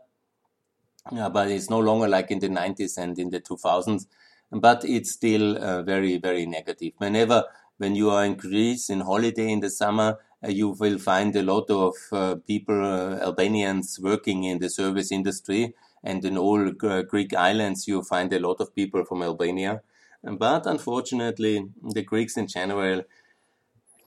yeah, 1.12 1.30
but 1.30 1.50
it's 1.50 1.72
no 1.72 1.80
longer 1.80 2.08
like 2.08 2.30
in 2.30 2.38
the 2.38 2.50
90s 2.50 3.00
and 3.00 3.18
in 3.18 3.32
the 3.32 3.42
2000s. 3.42 4.06
But 4.52 4.86
it's 4.86 5.12
still 5.12 5.58
uh, 5.58 5.82
very, 5.82 6.18
very 6.20 6.46
negative. 6.46 6.94
Whenever, 7.00 7.46
when 7.78 7.96
you 7.96 8.10
are 8.10 8.26
in 8.26 8.36
Greece 8.36 8.90
in 8.90 9.02
holiday 9.02 9.52
in 9.52 9.60
the 9.60 9.70
summer, 9.70 10.18
uh, 10.44 10.50
you 10.50 10.70
will 10.70 10.98
find 11.00 11.36
a 11.36 11.44
lot 11.44 11.70
of 11.70 11.94
uh, 12.12 12.36
people, 12.46 12.84
uh, 12.84 13.18
Albanians, 13.20 14.00
working 14.00 14.44
in 14.44 14.60
the 14.60 14.70
service 14.70 15.12
industry. 15.12 15.74
And 16.04 16.24
in 16.24 16.38
all 16.38 16.72
Greek 16.72 17.34
islands, 17.34 17.88
you 17.88 18.02
find 18.04 18.32
a 18.32 18.40
lot 18.40 18.62
of 18.62 18.74
people 18.74 19.04
from 19.04 19.24
Albania. 19.24 19.82
But 20.24 20.66
unfortunately, 20.66 21.70
the 21.82 22.04
Greeks 22.04 22.38
in 22.38 22.48
general, 22.48 23.04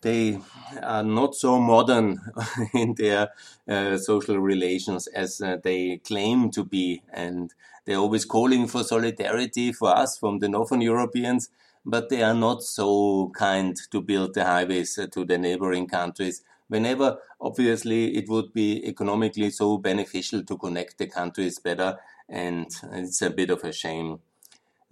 they 0.03 0.41
are 0.83 1.03
not 1.03 1.35
so 1.35 1.59
modern 1.61 2.21
in 2.75 2.95
their 2.95 3.31
uh, 3.69 3.99
social 3.99 4.39
relations 4.39 5.09
as 5.09 5.41
uh, 5.41 5.59
they 5.63 5.99
claim 5.99 6.51
to 6.53 6.65
be. 6.65 7.03
And 7.13 7.53
they're 7.85 7.99
always 7.99 8.25
calling 8.25 8.67
for 8.67 8.83
solidarity 8.85 9.73
for 9.73 9.95
us 9.97 10.17
from 10.19 10.39
the 10.39 10.49
Northern 10.49 10.81
Europeans 10.81 11.51
but 11.85 12.09
they 12.09 12.23
are 12.23 12.35
not 12.35 12.63
so 12.63 13.31
kind 13.35 13.77
to 13.91 14.01
build 14.01 14.35
the 14.35 14.45
highways 14.45 14.99
uh, 14.99 15.07
to 15.09 15.25
the 15.25 15.39
neighboring 15.39 15.87
countries. 15.87 16.43
Whenever, 16.69 17.19
obviously, 17.41 18.17
it 18.17 18.29
would 18.29 18.53
be 18.53 18.87
economically 18.87 19.51
so 19.51 19.79
beneficial 19.79 20.45
to 20.45 20.57
connect 20.57 20.99
the 20.99 21.07
countries 21.07 21.59
better, 21.59 21.99
and 22.29 22.67
it's 22.93 23.23
a 23.23 23.31
bit 23.31 23.51
of 23.51 23.65
a 23.65 23.73
shame. 23.73 24.21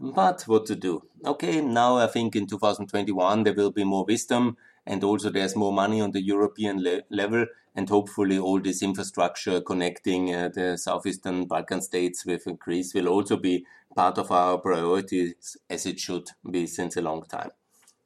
But 0.00 0.42
what 0.42 0.66
to 0.66 0.76
do? 0.76 1.02
Okay, 1.24 1.60
now 1.60 1.96
I 1.98 2.06
think 2.06 2.36
in 2.36 2.46
2021 2.46 3.42
there 3.44 3.54
will 3.54 3.72
be 3.72 3.84
more 3.84 4.04
wisdom, 4.04 4.56
and 4.88 5.04
also 5.04 5.30
there's 5.30 5.54
more 5.54 5.72
money 5.72 6.00
on 6.00 6.12
the 6.12 6.22
European 6.22 6.82
le 6.82 7.02
level, 7.10 7.46
and 7.76 7.88
hopefully 7.88 8.38
all 8.38 8.60
this 8.60 8.82
infrastructure 8.82 9.60
connecting 9.60 10.34
uh, 10.34 10.48
the 10.52 10.76
southeastern 10.76 11.46
Balkan 11.46 11.82
states 11.82 12.24
with 12.26 12.48
Greece 12.58 12.94
will 12.94 13.08
also 13.08 13.36
be 13.36 13.64
part 13.94 14.18
of 14.18 14.32
our 14.32 14.58
priorities 14.58 15.56
as 15.68 15.86
it 15.86 16.00
should 16.00 16.30
be 16.50 16.66
since 16.66 16.96
a 16.96 17.02
long 17.02 17.22
time. 17.28 17.50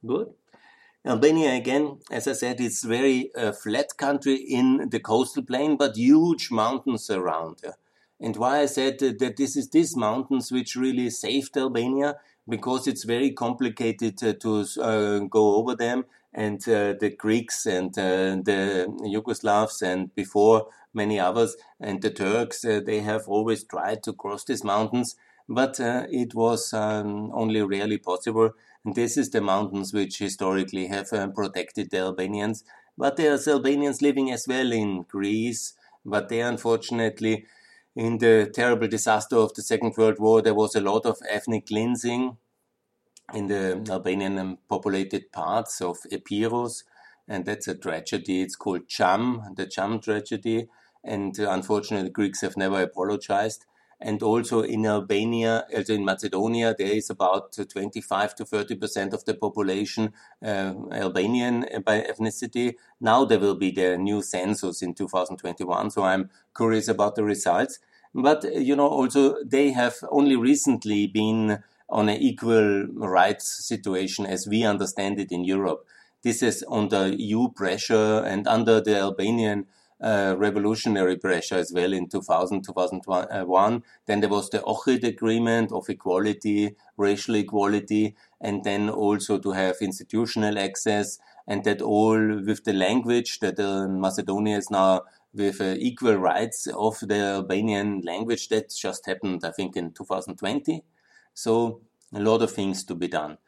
Good. 0.04 0.34
Albania, 1.04 1.54
again, 1.54 1.98
as 2.10 2.28
I 2.28 2.32
said, 2.32 2.60
it's 2.60 2.84
very 2.84 3.30
uh, 3.34 3.52
flat 3.52 3.96
country 3.96 4.36
in 4.36 4.88
the 4.90 5.00
coastal 5.00 5.44
plain, 5.44 5.76
but 5.76 5.96
huge 5.96 6.50
mountains 6.50 7.10
around. 7.10 7.58
And 8.20 8.36
why 8.36 8.60
I 8.60 8.66
said 8.66 8.98
that 9.00 9.36
this 9.36 9.56
is 9.56 9.70
these 9.70 9.96
mountains 9.96 10.52
which 10.52 10.76
really 10.76 11.10
saved 11.10 11.56
Albania, 11.56 12.16
because 12.48 12.86
it's 12.86 13.04
very 13.04 13.32
complicated 13.32 14.22
uh, 14.22 14.32
to 14.40 14.64
uh, 14.80 15.18
go 15.20 15.56
over 15.56 15.76
them. 15.76 16.04
And 16.34 16.66
uh, 16.68 16.94
the 16.98 17.14
Greeks 17.16 17.66
and 17.66 17.96
uh, 17.98 18.36
the 18.42 18.86
Yugoslavs 19.04 19.82
and 19.82 20.14
before 20.14 20.68
many 20.94 21.20
others 21.20 21.56
and 21.78 22.00
the 22.00 22.10
Turks, 22.10 22.64
uh, 22.64 22.80
they 22.84 23.00
have 23.00 23.28
always 23.28 23.64
tried 23.64 24.02
to 24.04 24.12
cross 24.12 24.44
these 24.44 24.64
mountains 24.64 25.16
but 25.48 25.78
uh, 25.80 26.06
it 26.10 26.34
was 26.34 26.72
um, 26.72 27.30
only 27.34 27.62
rarely 27.62 27.98
possible. 27.98 28.50
And 28.84 28.94
this 28.94 29.16
is 29.16 29.30
the 29.30 29.40
mountains 29.40 29.92
which 29.92 30.18
historically 30.18 30.86
have 30.86 31.12
uh, 31.12 31.28
protected 31.28 31.90
the 31.90 31.98
Albanians. 31.98 32.64
But 32.96 33.16
there 33.16 33.34
are 33.34 33.38
Albanians 33.48 34.02
living 34.02 34.30
as 34.30 34.46
well 34.48 34.72
in 34.72 35.02
Greece, 35.02 35.74
but 36.04 36.28
they 36.28 36.40
unfortunately, 36.40 37.46
in 37.94 38.18
the 38.18 38.50
terrible 38.52 38.88
disaster 38.88 39.36
of 39.36 39.54
the 39.54 39.62
Second 39.62 39.94
World 39.96 40.18
War, 40.18 40.42
there 40.42 40.54
was 40.54 40.74
a 40.74 40.80
lot 40.80 41.06
of 41.06 41.18
ethnic 41.28 41.66
cleansing 41.66 42.36
in 43.32 43.46
the 43.48 43.84
Albanian 43.90 44.58
populated 44.68 45.32
parts 45.32 45.80
of 45.80 45.98
Epirus, 46.10 46.84
and 47.28 47.44
that's 47.44 47.68
a 47.68 47.74
tragedy. 47.74 48.42
It's 48.42 48.56
called 48.56 48.88
Cham, 48.88 49.54
the 49.56 49.66
Cham 49.66 50.00
tragedy, 50.00 50.68
and 51.04 51.38
uh, 51.38 51.50
unfortunately, 51.50 52.10
Greeks 52.10 52.40
have 52.42 52.56
never 52.56 52.82
apologized 52.82 53.66
and 54.02 54.22
also 54.22 54.62
in 54.62 54.84
Albania, 54.84 55.64
also 55.74 55.94
in 55.94 56.04
Macedonia, 56.04 56.74
there 56.76 56.88
is 56.88 57.08
about 57.08 57.52
25 57.52 58.34
to 58.34 58.44
30 58.44 58.74
percent 58.74 59.14
of 59.14 59.24
the 59.24 59.34
population 59.34 60.12
uh, 60.44 60.74
Albanian 60.90 61.64
by 61.84 62.00
ethnicity. 62.02 62.74
Now 63.00 63.24
there 63.24 63.38
will 63.38 63.54
be 63.54 63.70
the 63.70 63.96
new 63.96 64.22
census 64.22 64.82
in 64.82 64.94
2021, 64.94 65.90
so 65.90 66.02
I'm 66.02 66.30
curious 66.56 66.88
about 66.88 67.14
the 67.14 67.24
results. 67.24 67.78
But 68.14 68.44
you 68.44 68.76
know, 68.76 68.88
also 68.88 69.36
they 69.44 69.70
have 69.70 69.94
only 70.10 70.36
recently 70.36 71.06
been 71.06 71.62
on 71.92 72.08
an 72.08 72.16
equal 72.16 72.86
rights 72.86 73.66
situation 73.66 74.26
as 74.26 74.48
we 74.48 74.64
understand 74.64 75.20
it 75.20 75.30
in 75.30 75.44
Europe. 75.44 75.86
This 76.22 76.42
is 76.42 76.64
under 76.70 77.08
EU 77.08 77.50
pressure 77.50 78.22
and 78.24 78.48
under 78.48 78.80
the 78.80 78.98
Albanian 78.98 79.66
uh, 80.02 80.34
revolutionary 80.36 81.16
pressure 81.16 81.56
as 81.56 81.72
well 81.72 81.92
in 81.92 82.08
2000, 82.08 82.64
2001. 82.64 83.82
Then 84.06 84.20
there 84.20 84.28
was 84.28 84.50
the 84.50 84.58
Ohrid 84.60 85.04
Agreement 85.04 85.70
of 85.70 85.88
equality, 85.88 86.74
racial 86.96 87.36
equality, 87.36 88.16
and 88.40 88.64
then 88.64 88.88
also 88.90 89.38
to 89.38 89.52
have 89.52 89.76
institutional 89.80 90.58
access, 90.58 91.18
and 91.46 91.62
that 91.64 91.82
all 91.82 92.18
with 92.18 92.64
the 92.64 92.72
language 92.72 93.38
that 93.40 93.60
uh, 93.60 93.86
Macedonia 93.86 94.56
is 94.56 94.70
now 94.70 95.02
with 95.34 95.60
uh, 95.60 95.74
equal 95.78 96.16
rights 96.16 96.66
of 96.66 96.98
the 97.00 97.18
Albanian 97.18 98.00
language. 98.00 98.48
That 98.48 98.74
just 98.74 99.06
happened, 99.06 99.44
I 99.44 99.50
think, 99.50 99.76
in 99.76 99.92
2020. 99.92 100.82
So 101.34 101.80
a 102.14 102.20
lot 102.20 102.42
of 102.42 102.50
things 102.52 102.84
to 102.84 102.94
be 102.94 103.08
done 103.08 103.38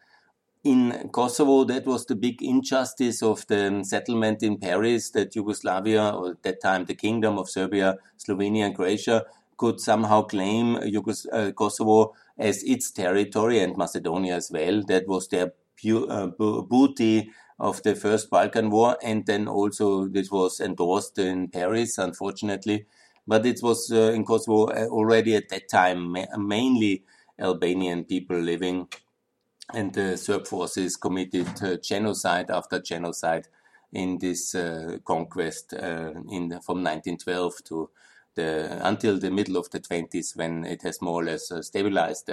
in 0.64 1.10
Kosovo, 1.12 1.64
that 1.64 1.86
was 1.86 2.06
the 2.06 2.14
big 2.16 2.42
injustice 2.42 3.22
of 3.22 3.46
the 3.48 3.82
settlement 3.84 4.42
in 4.42 4.58
Paris 4.58 5.10
that 5.10 5.36
Yugoslavia, 5.36 6.10
or 6.10 6.30
at 6.32 6.42
that 6.42 6.62
time 6.62 6.86
the 6.86 6.94
Kingdom 6.94 7.38
of 7.38 7.50
Serbia, 7.50 7.98
Slovenia, 8.18 8.66
and 8.66 8.74
Croatia, 8.74 9.26
could 9.58 9.80
somehow 9.80 10.22
claim 10.22 10.76
Yugos- 10.76 11.26
uh, 11.32 11.52
Kosovo 11.52 12.14
as 12.38 12.62
its 12.64 12.90
territory 12.90 13.60
and 13.60 13.76
Macedonia 13.76 14.36
as 14.36 14.50
well. 14.50 14.82
That 14.88 15.06
was 15.06 15.28
their 15.28 15.52
uh, 15.86 16.26
booty 16.28 17.30
of 17.60 17.82
the 17.82 17.94
First 17.94 18.30
Balkan 18.30 18.70
War, 18.70 18.96
and 19.02 19.26
then 19.26 19.46
also 19.46 20.08
this 20.08 20.30
was 20.30 20.60
endorsed 20.60 21.18
in 21.18 21.48
Paris, 21.48 21.98
unfortunately. 21.98 22.86
But 23.26 23.46
it 23.46 23.60
was 23.62 23.90
uh, 23.92 24.12
in 24.12 24.24
Kosovo 24.24 24.66
uh, 24.66 24.86
already 24.88 25.34
at 25.36 25.48
that 25.50 25.68
time 25.68 26.12
ma- 26.12 26.36
mainly 26.36 27.04
Albanian 27.38 28.04
people 28.04 28.38
living 28.38 28.88
and 29.72 29.92
the 29.94 30.16
Serb 30.16 30.46
forces 30.46 30.96
committed 30.96 31.48
uh, 31.62 31.76
genocide 31.82 32.50
after 32.50 32.80
genocide 32.80 33.48
in 33.92 34.18
this 34.18 34.54
uh, 34.54 34.98
conquest 35.04 35.72
uh, 35.74 36.12
in 36.30 36.48
the, 36.48 36.60
from 36.60 36.82
1912 36.82 37.64
to 37.64 37.90
the 38.34 38.78
until 38.86 39.18
the 39.18 39.30
middle 39.30 39.56
of 39.56 39.70
the 39.70 39.80
20s 39.80 40.36
when 40.36 40.64
it 40.64 40.82
has 40.82 41.00
more 41.00 41.22
or 41.22 41.24
less 41.24 41.52
stabilized. 41.62 42.30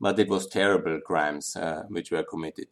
but 0.00 0.18
it 0.18 0.28
was 0.28 0.46
terrible 0.46 1.00
crimes 1.00 1.56
which 1.88 2.10
were 2.12 2.22
committed 2.22 2.68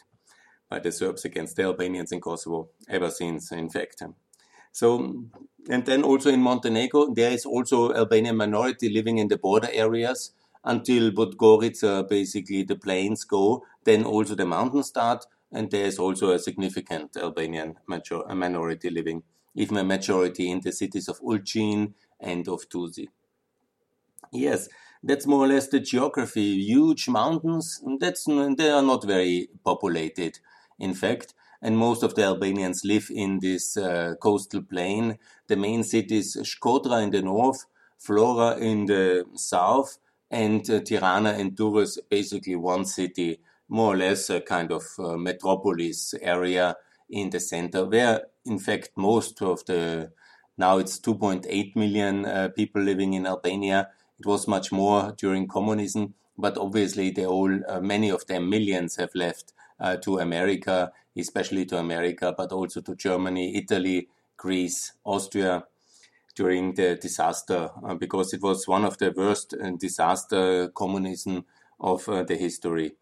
by 0.69 0.79
the 0.79 0.93
Serbs 0.93 1.25
against 1.25 1.57
the 1.57 1.65
Albanians 1.65 2.13
in 2.13 2.21
Kosovo 2.21 2.69
ever 2.89 3.11
since, 3.11 3.53
in 3.53 3.69
fact. 3.69 4.03
So, 4.73 5.25
and 5.71 5.87
then 5.87 6.03
also 6.03 6.31
in 6.31 6.43
Montenegro, 6.43 7.15
there 7.15 7.31
is 7.31 7.47
also 7.47 7.95
Albanian 7.95 8.37
minority 8.37 8.91
living 8.91 9.19
in 9.19 9.29
the 9.29 9.39
border 9.39 9.69
areas 9.73 10.33
until 10.67 11.11
Podgorica, 11.13 12.07
basically 12.09 12.63
the 12.65 12.77
plains 12.77 13.25
go, 13.25 13.65
then 13.85 14.05
also 14.05 14.35
the 14.35 14.45
mountains 14.45 14.89
start, 14.89 15.25
and 15.51 15.71
there's 15.71 15.99
also 15.99 16.33
a 16.33 16.39
significant 16.39 17.17
Albanian 17.17 17.79
major- 17.89 18.27
minority 18.35 18.91
living, 18.91 19.23
even 19.55 19.79
a 19.79 19.85
majority 19.85 20.51
in 20.51 20.61
the 20.61 20.73
cities 20.73 21.09
of 21.09 21.21
Ulcinj 21.21 21.95
and 22.21 22.47
of 22.49 22.69
Tuzi. 22.69 23.09
Yes, 24.33 24.69
that's 25.03 25.27
more 25.27 25.45
or 25.45 25.49
less 25.49 25.69
the 25.69 25.81
geography. 25.81 26.57
Huge 26.63 27.09
mountains, 27.09 27.83
that's 27.99 28.25
they 28.25 28.71
are 28.71 28.83
not 28.83 29.05
very 29.05 29.49
populated, 29.65 30.39
in 30.79 30.95
fact, 30.95 31.35
and 31.63 31.77
most 31.79 32.03
of 32.03 32.15
the 32.15 32.25
Albanians 32.25 32.85
live 32.85 33.09
in 33.11 33.41
this 33.41 33.77
uh, 33.77 34.15
coastal 34.21 34.63
plain. 34.63 35.19
The 35.49 35.57
main 35.57 35.83
cities 35.85 36.37
Shkodra 36.37 37.03
in 37.03 37.11
the 37.11 37.23
north, 37.23 37.67
Vlora 38.05 38.59
in 38.61 38.87
the 38.87 39.25
south, 39.35 39.99
and 40.31 40.69
uh, 40.71 40.81
Tirana 40.81 41.31
and 41.31 41.57
Durrës, 41.57 41.99
basically 42.09 42.57
one 42.57 42.85
city, 42.85 43.41
more 43.69 43.95
or 43.95 43.97
less 43.97 44.31
a 44.31 44.41
kind 44.41 44.73
of 44.73 44.85
uh, 44.99 45.17
metropolis 45.17 46.15
area 46.21 46.77
in 47.11 47.31
the 47.31 47.41
center, 47.41 47.85
where 47.85 48.23
in 48.45 48.59
fact 48.59 48.91
most 48.97 49.41
of 49.43 49.65
the 49.67 50.11
now 50.59 50.79
it's 50.79 50.99
2.8 50.99 51.77
million 51.77 52.25
uh, 52.25 52.49
people 52.49 52.83
living 52.83 53.13
in 53.15 53.27
Albania. 53.27 53.91
It 54.19 54.27
was 54.27 54.49
much 54.49 54.73
more 54.73 55.13
during 55.17 55.47
communism, 55.47 56.15
but 56.39 56.57
obviously 56.57 57.11
they 57.11 57.27
all, 57.27 57.51
many 57.83 58.11
of 58.11 58.27
them, 58.27 58.49
millions 58.49 58.97
have 58.97 59.15
left 59.15 59.53
to 60.01 60.19
America, 60.19 60.91
especially 61.15 61.67
to 61.67 61.77
America, 61.77 62.35
but 62.35 62.53
also 62.53 62.81
to 62.81 62.97
Germany, 62.97 63.55
Italy, 63.55 64.09
Greece, 64.39 64.93
Austria, 65.05 65.65
during 66.37 66.75
the 66.75 66.95
disaster 66.97 67.71
uh, 67.83 67.95
because 67.95 68.33
it 68.33 68.43
was 68.43 68.69
one 68.69 68.85
of 68.85 68.99
the 68.99 69.11
worst 69.11 69.55
uh, 69.55 69.71
disaster 69.71 70.69
communism 70.69 71.45
of 71.81 72.09
uh, 72.09 72.23
the 72.23 72.37
history. 72.37 72.93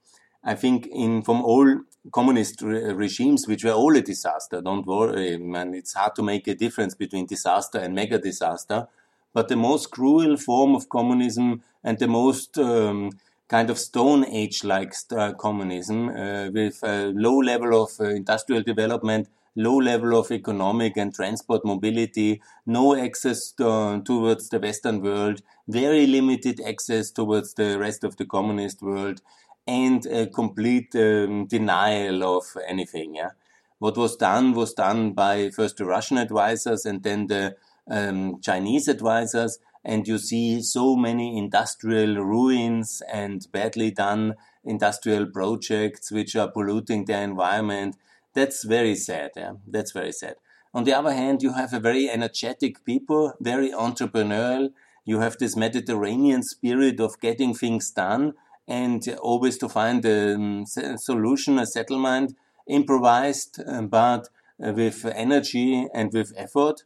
I 0.42 0.54
think 0.54 0.86
in 0.86 1.22
from 1.22 1.42
all 1.42 1.80
communist 2.12 2.62
re 2.62 2.92
regimes, 2.92 3.46
which 3.48 3.64
were 3.64 3.72
all 3.72 3.96
a 3.96 4.02
disaster, 4.02 4.60
don't 4.60 4.86
worry, 4.86 5.38
man, 5.38 5.74
it's 5.74 5.94
hard 5.94 6.14
to 6.16 6.22
make 6.22 6.46
a 6.46 6.54
difference 6.54 6.94
between 6.94 7.26
disaster 7.26 7.78
and 7.78 7.94
mega 7.94 8.18
disaster. 8.18 8.86
But 9.32 9.48
the 9.48 9.56
most 9.56 9.90
cruel 9.90 10.36
form 10.36 10.76
of 10.76 10.88
communism 10.88 11.62
and 11.82 11.98
the 11.98 12.06
most 12.06 12.56
um, 12.58 13.10
kind 13.48 13.68
of 13.70 13.78
Stone 13.78 14.26
Age 14.26 14.64
like 14.64 14.94
uh, 15.10 15.32
communism 15.32 16.08
uh, 16.08 16.50
with 16.50 16.82
a 16.84 17.12
low 17.14 17.38
level 17.38 17.82
of 17.82 17.90
uh, 18.00 18.04
industrial 18.04 18.62
development 18.62 19.28
low 19.56 19.76
level 19.76 20.18
of 20.18 20.30
economic 20.30 20.96
and 20.96 21.14
transport 21.14 21.64
mobility, 21.64 22.42
no 22.66 22.96
access 22.96 23.52
to, 23.52 24.02
towards 24.04 24.48
the 24.48 24.58
Western 24.58 25.00
world, 25.02 25.42
very 25.68 26.06
limited 26.06 26.60
access 26.66 27.10
towards 27.10 27.54
the 27.54 27.78
rest 27.78 28.04
of 28.04 28.16
the 28.16 28.24
communist 28.24 28.82
world, 28.82 29.20
and 29.66 30.04
a 30.06 30.26
complete 30.26 30.94
um, 30.94 31.46
denial 31.46 32.36
of 32.36 32.44
anything. 32.68 33.14
Yeah, 33.14 33.30
what 33.78 33.96
was 33.96 34.16
done 34.16 34.52
was 34.52 34.74
done 34.74 35.12
by 35.12 35.50
first 35.50 35.76
the 35.78 35.84
Russian 35.84 36.18
advisors 36.18 36.84
and 36.84 37.02
then 37.02 37.28
the 37.28 37.56
um, 37.90 38.40
Chinese 38.40 38.88
advisors, 38.88 39.58
and 39.84 40.08
you 40.08 40.18
see 40.18 40.62
so 40.62 40.96
many 40.96 41.36
industrial 41.38 42.16
ruins 42.16 43.02
and 43.12 43.46
badly 43.52 43.90
done 43.90 44.34
industrial 44.64 45.26
projects 45.26 46.10
which 46.10 46.34
are 46.34 46.50
polluting 46.50 47.04
the 47.04 47.18
environment 47.18 47.96
that's 48.34 48.64
very 48.64 48.94
sad. 48.94 49.30
Yeah, 49.36 49.54
that's 49.66 49.92
very 49.92 50.12
sad. 50.12 50.36
On 50.72 50.84
the 50.84 50.92
other 50.92 51.12
hand, 51.12 51.42
you 51.42 51.52
have 51.52 51.72
a 51.72 51.80
very 51.80 52.10
energetic 52.10 52.84
people, 52.84 53.32
very 53.40 53.70
entrepreneurial. 53.70 54.70
You 55.04 55.20
have 55.20 55.38
this 55.38 55.56
Mediterranean 55.56 56.42
spirit 56.42 56.98
of 57.00 57.20
getting 57.20 57.54
things 57.54 57.90
done 57.90 58.34
and 58.66 59.06
always 59.22 59.58
to 59.58 59.68
find 59.68 60.04
a 60.04 60.34
um, 60.34 60.64
solution, 60.66 61.58
a 61.58 61.66
settlement, 61.66 62.34
improvised, 62.66 63.60
um, 63.66 63.88
but 63.88 64.28
uh, 64.64 64.72
with 64.72 65.04
energy 65.04 65.86
and 65.94 66.12
with 66.12 66.32
effort, 66.36 66.82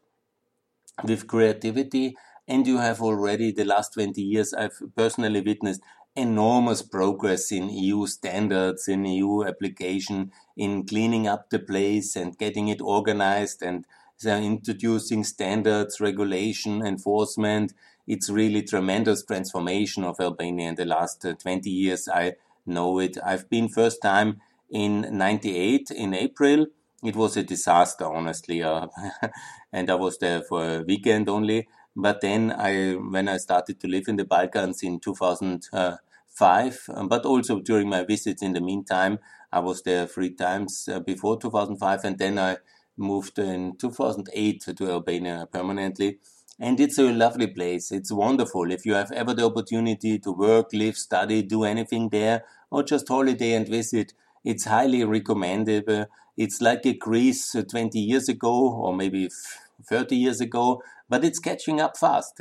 with 1.04 1.26
creativity. 1.26 2.16
And 2.46 2.66
you 2.66 2.78
have 2.78 3.00
already 3.00 3.52
the 3.52 3.64
last 3.64 3.94
20 3.94 4.20
years, 4.20 4.52
I've 4.52 4.80
personally 4.96 5.40
witnessed 5.40 5.82
enormous 6.18 6.82
progress 6.82 7.52
in 7.52 7.70
EU 7.70 8.06
standards, 8.06 8.88
in 8.88 9.04
EU 9.04 9.44
application, 9.44 10.32
in 10.56 10.84
cleaning 10.84 11.26
up 11.26 11.50
the 11.50 11.58
place 11.58 12.16
and 12.16 12.36
getting 12.38 12.68
it 12.68 12.80
organized 12.80 13.62
and 13.62 13.86
introducing 14.24 15.24
standards, 15.24 16.00
regulation, 16.00 16.84
enforcement. 16.84 17.72
It's 18.06 18.28
really 18.28 18.62
tremendous 18.62 19.24
transformation 19.24 20.04
of 20.04 20.20
Albania 20.20 20.70
in 20.70 20.74
the 20.74 20.84
last 20.84 21.24
uh, 21.24 21.34
20 21.34 21.70
years. 21.70 22.08
I 22.08 22.34
know 22.66 22.98
it. 22.98 23.16
I've 23.24 23.48
been 23.48 23.68
first 23.68 24.02
time 24.02 24.40
in 24.70 25.16
98 25.16 25.90
in 25.90 26.14
April. 26.14 26.66
It 27.04 27.14
was 27.14 27.36
a 27.36 27.44
disaster, 27.44 28.04
honestly. 28.04 28.62
Uh, 28.62 28.88
and 29.72 29.90
I 29.90 29.94
was 29.94 30.18
there 30.18 30.42
for 30.42 30.64
a 30.64 30.82
weekend 30.82 31.28
only. 31.28 31.68
But 31.94 32.20
then 32.20 32.52
I, 32.52 32.92
when 32.92 33.28
I 33.28 33.38
started 33.38 33.80
to 33.80 33.88
live 33.88 34.08
in 34.08 34.16
the 34.16 34.24
Balkans 34.24 34.82
in 34.82 35.00
2000, 35.00 35.68
uh, 35.72 35.96
five, 36.38 36.80
um, 36.94 37.08
but 37.08 37.26
also 37.26 37.60
during 37.60 37.88
my 37.88 38.04
visits 38.04 38.42
in 38.42 38.52
the 38.52 38.60
meantime, 38.60 39.18
I 39.52 39.60
was 39.60 39.82
there 39.82 40.06
three 40.06 40.34
times 40.34 40.88
uh, 40.92 41.00
before 41.00 41.40
2005, 41.40 42.04
and 42.04 42.18
then 42.18 42.38
I 42.38 42.58
moved 42.96 43.38
in 43.38 43.76
2008 43.76 44.76
to 44.76 44.90
Albania 44.90 45.48
permanently. 45.52 46.18
And 46.60 46.80
it's 46.80 46.98
a 46.98 47.12
lovely 47.12 47.46
place. 47.46 47.92
It's 47.92 48.12
wonderful. 48.12 48.70
If 48.72 48.84
you 48.84 48.94
have 48.94 49.12
ever 49.12 49.32
the 49.32 49.46
opportunity 49.46 50.18
to 50.18 50.32
work, 50.32 50.70
live, 50.72 50.96
study, 50.96 51.42
do 51.42 51.64
anything 51.64 52.08
there, 52.08 52.44
or 52.70 52.82
just 52.82 53.08
holiday 53.08 53.52
and 53.52 53.68
visit, 53.68 54.12
it's 54.44 54.64
highly 54.64 55.04
recommendable. 55.04 56.06
It's 56.36 56.60
like 56.60 56.84
a 56.86 56.94
Greece 56.94 57.54
uh, 57.54 57.62
20 57.62 57.98
years 57.98 58.28
ago, 58.28 58.72
or 58.72 58.94
maybe 58.94 59.28
30 59.88 60.16
years 60.16 60.40
ago, 60.40 60.82
but 61.08 61.24
it's 61.24 61.38
catching 61.38 61.80
up 61.80 61.96
fast. 61.96 62.40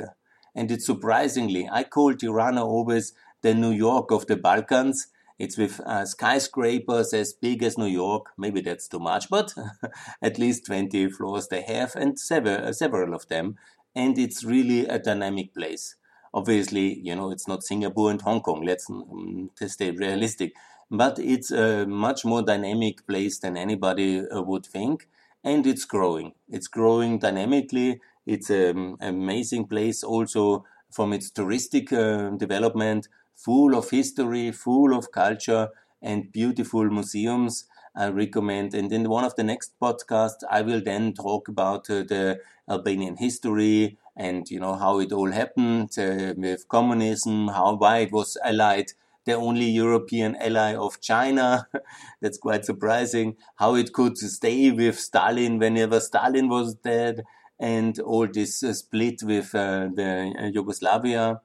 And 0.54 0.70
it's 0.70 0.86
surprisingly, 0.86 1.68
I 1.70 1.84
call 1.84 2.14
Tirana 2.14 2.64
always 2.64 3.12
the 3.42 3.54
New 3.54 3.70
York 3.70 4.10
of 4.10 4.26
the 4.26 4.36
Balkans. 4.36 5.08
It's 5.38 5.56
with 5.56 5.80
uh, 5.80 6.04
skyscrapers 6.04 7.14
as 7.14 7.32
big 7.32 7.62
as 7.62 7.78
New 7.78 7.86
York. 7.86 8.26
Maybe 8.36 8.60
that's 8.60 8.88
too 8.88 8.98
much, 8.98 9.30
but 9.30 9.54
at 10.22 10.38
least 10.38 10.66
20 10.66 11.10
floors 11.10 11.46
they 11.48 11.62
have 11.62 11.94
and 11.94 12.18
several, 12.18 12.72
several 12.72 13.14
of 13.14 13.28
them. 13.28 13.56
And 13.94 14.18
it's 14.18 14.42
really 14.44 14.86
a 14.86 14.98
dynamic 14.98 15.54
place. 15.54 15.94
Obviously, 16.34 16.98
you 17.00 17.14
know, 17.14 17.30
it's 17.30 17.46
not 17.48 17.62
Singapore 17.62 18.10
and 18.10 18.20
Hong 18.22 18.40
Kong. 18.40 18.62
Let's 18.64 18.90
um, 18.90 19.50
stay 19.54 19.92
realistic. 19.92 20.54
But 20.90 21.18
it's 21.18 21.50
a 21.50 21.86
much 21.86 22.24
more 22.24 22.42
dynamic 22.42 23.06
place 23.06 23.38
than 23.38 23.56
anybody 23.56 24.20
uh, 24.28 24.42
would 24.42 24.66
think. 24.66 25.08
And 25.44 25.66
it's 25.66 25.84
growing. 25.84 26.32
It's 26.48 26.66
growing 26.66 27.18
dynamically. 27.18 28.00
It's 28.26 28.50
an 28.50 28.96
amazing 29.00 29.68
place 29.68 30.02
also 30.02 30.64
from 30.90 31.12
its 31.12 31.30
touristic 31.30 31.92
uh, 31.92 32.36
development 32.36 33.08
full 33.44 33.74
of 33.74 33.90
history, 33.90 34.50
full 34.52 34.96
of 34.96 35.12
culture, 35.12 35.68
and 36.02 36.32
beautiful 36.32 36.84
museums. 36.90 37.64
I 37.96 38.08
recommend. 38.10 38.74
And 38.74 38.92
in 38.92 39.08
one 39.08 39.24
of 39.24 39.34
the 39.34 39.42
next 39.42 39.72
podcasts, 39.80 40.44
I 40.48 40.62
will 40.62 40.80
then 40.80 41.14
talk 41.14 41.48
about 41.48 41.90
uh, 41.90 42.04
the 42.04 42.40
Albanian 42.68 43.16
history 43.16 43.98
and 44.18 44.50
you 44.50 44.58
know 44.58 44.74
how 44.74 44.98
it 44.98 45.12
all 45.12 45.30
happened 45.30 45.96
uh, 45.98 46.34
with 46.36 46.68
communism, 46.68 47.48
how 47.48 47.76
why 47.76 47.98
it 47.98 48.12
was 48.12 48.36
allied, 48.44 48.92
the 49.24 49.34
only 49.34 49.66
European 49.66 50.36
ally 50.36 50.74
of 50.74 51.00
China. 51.00 51.68
That's 52.20 52.38
quite 52.38 52.64
surprising. 52.64 53.36
How 53.56 53.76
it 53.76 53.92
could 53.92 54.18
stay 54.18 54.72
with 54.72 54.98
Stalin 54.98 55.58
whenever 55.58 56.00
Stalin 56.00 56.48
was 56.48 56.74
dead, 56.74 57.24
and 57.60 57.98
all 58.00 58.26
this 58.26 58.62
uh, 58.62 58.72
split 58.74 59.22
with 59.22 59.54
uh, 59.54 59.88
the 59.94 60.34
uh, 60.38 60.46
Yugoslavia 60.46 61.40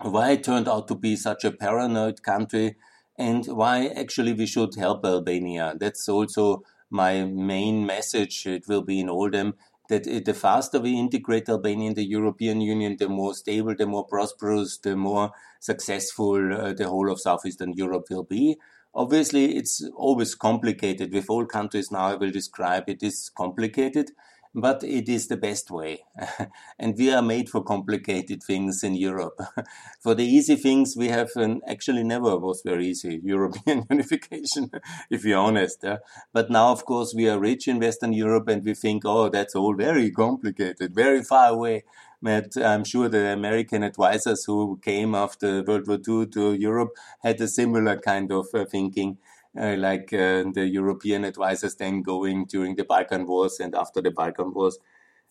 why 0.00 0.32
it 0.32 0.44
turned 0.44 0.68
out 0.68 0.88
to 0.88 0.94
be 0.94 1.16
such 1.16 1.44
a 1.44 1.50
paranoid 1.52 2.22
country 2.22 2.76
and 3.16 3.46
why 3.46 3.86
actually 3.86 4.32
we 4.32 4.46
should 4.46 4.74
help 4.74 5.04
Albania. 5.04 5.74
That's 5.78 6.08
also 6.08 6.62
my 6.90 7.24
main 7.24 7.86
message. 7.86 8.46
It 8.46 8.66
will 8.68 8.82
be 8.82 9.00
in 9.00 9.08
all 9.08 9.30
them 9.30 9.54
that 9.88 10.04
the 10.24 10.34
faster 10.34 10.80
we 10.80 10.98
integrate 10.98 11.48
Albania 11.48 11.88
in 11.88 11.94
the 11.94 12.04
European 12.04 12.60
Union, 12.60 12.96
the 12.98 13.08
more 13.08 13.34
stable, 13.34 13.74
the 13.76 13.86
more 13.86 14.06
prosperous, 14.06 14.78
the 14.78 14.96
more 14.96 15.30
successful 15.60 16.52
uh, 16.54 16.72
the 16.72 16.88
whole 16.88 17.10
of 17.10 17.20
Southeastern 17.20 17.72
Europe 17.74 18.06
will 18.10 18.24
be. 18.24 18.56
Obviously, 18.94 19.56
it's 19.56 19.86
always 19.96 20.34
complicated. 20.34 21.12
With 21.12 21.28
all 21.28 21.44
countries 21.46 21.90
now, 21.90 22.06
I 22.06 22.14
will 22.14 22.30
describe 22.30 22.88
it 22.88 23.02
is 23.02 23.30
complicated 23.36 24.12
but 24.54 24.84
it 24.84 25.08
is 25.08 25.26
the 25.26 25.36
best 25.36 25.70
way. 25.70 26.04
and 26.78 26.96
we 26.96 27.12
are 27.12 27.22
made 27.22 27.48
for 27.48 27.62
complicated 27.62 28.42
things 28.42 28.84
in 28.84 28.94
Europe. 28.94 29.40
for 30.00 30.14
the 30.14 30.24
easy 30.24 30.54
things, 30.54 30.96
we 30.96 31.08
have 31.08 31.30
an, 31.34 31.60
actually 31.66 32.04
never 32.04 32.38
was 32.38 32.62
very 32.64 32.86
easy 32.88 33.20
European 33.24 33.84
unification, 33.90 34.70
if 35.10 35.24
you're 35.24 35.38
honest. 35.38 35.80
Yeah? 35.82 35.98
But 36.32 36.50
now, 36.50 36.70
of 36.70 36.84
course, 36.84 37.12
we 37.14 37.28
are 37.28 37.38
rich 37.38 37.66
in 37.66 37.80
Western 37.80 38.12
Europe 38.12 38.48
and 38.48 38.64
we 38.64 38.74
think, 38.74 39.02
oh, 39.04 39.28
that's 39.28 39.56
all 39.56 39.74
very 39.74 40.10
complicated, 40.12 40.94
very 40.94 41.24
far 41.24 41.48
away. 41.48 41.84
But 42.22 42.56
I'm 42.56 42.84
sure 42.84 43.08
the 43.08 43.32
American 43.32 43.82
advisors 43.82 44.44
who 44.44 44.78
came 44.82 45.14
after 45.14 45.62
World 45.62 45.88
War 45.88 45.98
II 46.08 46.26
to 46.28 46.54
Europe 46.54 46.90
had 47.22 47.40
a 47.40 47.48
similar 47.48 47.98
kind 47.98 48.32
of 48.32 48.46
uh, 48.54 48.64
thinking 48.64 49.18
uh, 49.58 49.76
like 49.78 50.12
uh, 50.12 50.44
the 50.52 50.68
European 50.70 51.24
advisors 51.24 51.76
then 51.76 52.02
going 52.02 52.46
during 52.46 52.76
the 52.76 52.84
Balkan 52.84 53.26
Wars 53.26 53.60
and 53.60 53.74
after 53.74 54.00
the 54.00 54.10
Balkan 54.10 54.52
Wars. 54.52 54.78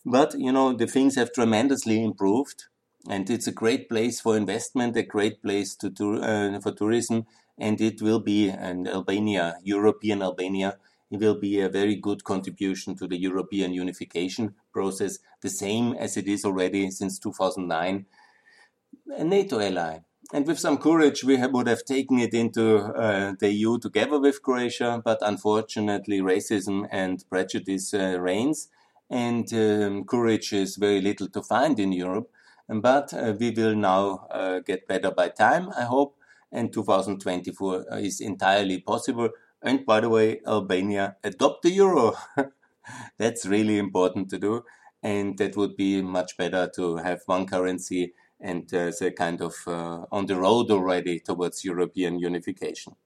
But, 0.04 0.38
you 0.38 0.52
know, 0.52 0.72
the 0.72 0.86
things 0.86 1.16
have 1.16 1.32
tremendously 1.32 2.02
improved 2.02 2.64
and 3.08 3.28
it's 3.28 3.46
a 3.46 3.52
great 3.52 3.88
place 3.88 4.20
for 4.20 4.36
investment, 4.36 4.96
a 4.96 5.02
great 5.02 5.42
place 5.42 5.74
to, 5.76 5.90
to 5.90 6.14
uh, 6.22 6.60
for 6.60 6.72
tourism, 6.72 7.26
and 7.58 7.80
it 7.80 8.00
will 8.00 8.20
be 8.20 8.48
an 8.48 8.86
Albania, 8.86 9.58
European 9.62 10.22
Albania. 10.22 10.78
It 11.10 11.20
will 11.20 11.38
be 11.38 11.60
a 11.60 11.68
very 11.68 11.96
good 11.96 12.24
contribution 12.24 12.96
to 12.96 13.06
the 13.06 13.18
European 13.18 13.72
unification 13.72 14.54
process, 14.72 15.18
the 15.42 15.50
same 15.50 15.92
as 15.92 16.16
it 16.16 16.26
is 16.26 16.44
already 16.44 16.90
since 16.90 17.18
2009. 17.18 18.06
A 19.16 19.24
NATO 19.24 19.60
ally, 19.60 19.98
and 20.32 20.46
with 20.46 20.58
some 20.58 20.78
courage, 20.78 21.22
we 21.22 21.36
would 21.36 21.66
have 21.66 21.84
taken 21.84 22.18
it 22.18 22.32
into 22.32 22.78
uh, 22.78 23.34
the 23.38 23.52
EU 23.52 23.78
together 23.78 24.18
with 24.18 24.42
Croatia, 24.42 25.02
but 25.04 25.18
unfortunately, 25.20 26.20
racism 26.20 26.88
and 26.90 27.24
prejudice 27.28 27.92
uh, 27.92 28.18
reigns, 28.18 28.68
and 29.10 29.52
um, 29.52 30.04
courage 30.04 30.52
is 30.52 30.76
very 30.76 31.00
little 31.00 31.28
to 31.28 31.42
find 31.42 31.78
in 31.78 31.92
Europe. 31.92 32.30
But 32.68 33.12
uh, 33.12 33.34
we 33.38 33.50
will 33.50 33.74
now 33.74 34.26
uh, 34.30 34.60
get 34.60 34.88
better 34.88 35.10
by 35.10 35.28
time, 35.28 35.70
I 35.76 35.82
hope, 35.82 36.16
and 36.50 36.72
2024 36.72 37.86
is 37.98 38.20
entirely 38.20 38.80
possible. 38.80 39.28
And 39.60 39.84
by 39.84 40.00
the 40.00 40.08
way, 40.08 40.40
Albania 40.46 41.16
adopt 41.22 41.62
the 41.62 41.70
euro. 41.70 42.14
That's 43.18 43.44
really 43.44 43.78
important 43.78 44.30
to 44.30 44.38
do, 44.38 44.64
and 45.02 45.36
that 45.38 45.56
would 45.56 45.76
be 45.76 46.00
much 46.00 46.36
better 46.38 46.70
to 46.76 46.96
have 46.96 47.20
one 47.26 47.46
currency 47.46 48.14
and 48.40 48.72
uh, 48.74 48.92
they're 48.98 49.12
kind 49.12 49.40
of 49.40 49.54
uh, 49.66 50.06
on 50.12 50.26
the 50.26 50.36
road 50.36 50.70
already 50.70 51.20
towards 51.20 51.64
European 51.64 52.18
unification. 52.18 52.96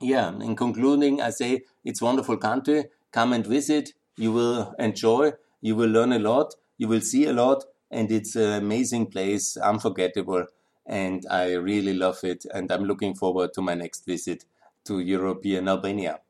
Yeah, 0.00 0.30
in 0.40 0.56
concluding, 0.56 1.20
I 1.20 1.30
say 1.30 1.62
it's 1.84 2.02
wonderful 2.02 2.36
country. 2.36 2.86
Come 3.12 3.32
and 3.32 3.46
visit. 3.46 3.94
You 4.16 4.32
will 4.32 4.74
enjoy. 4.78 5.32
You 5.60 5.76
will 5.76 5.88
learn 5.90 6.12
a 6.12 6.18
lot. 6.18 6.54
You 6.78 6.88
will 6.88 7.00
see 7.00 7.24
a 7.26 7.32
lot, 7.32 7.64
and 7.90 8.10
it's 8.10 8.34
an 8.36 8.52
amazing 8.62 9.06
place, 9.10 9.56
unforgettable, 9.56 10.46
and 10.86 11.24
I 11.30 11.52
really 11.54 11.94
love 11.94 12.22
it. 12.24 12.44
And 12.52 12.70
I'm 12.72 12.84
looking 12.84 13.14
forward 13.14 13.52
to 13.54 13.62
my 13.62 13.74
next 13.74 14.04
visit 14.04 14.44
to 14.84 14.98
European 15.00 15.68
Albania. 15.68 16.20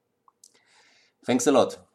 Thanks 1.25 1.47
a 1.47 1.53
lot. 1.53 1.88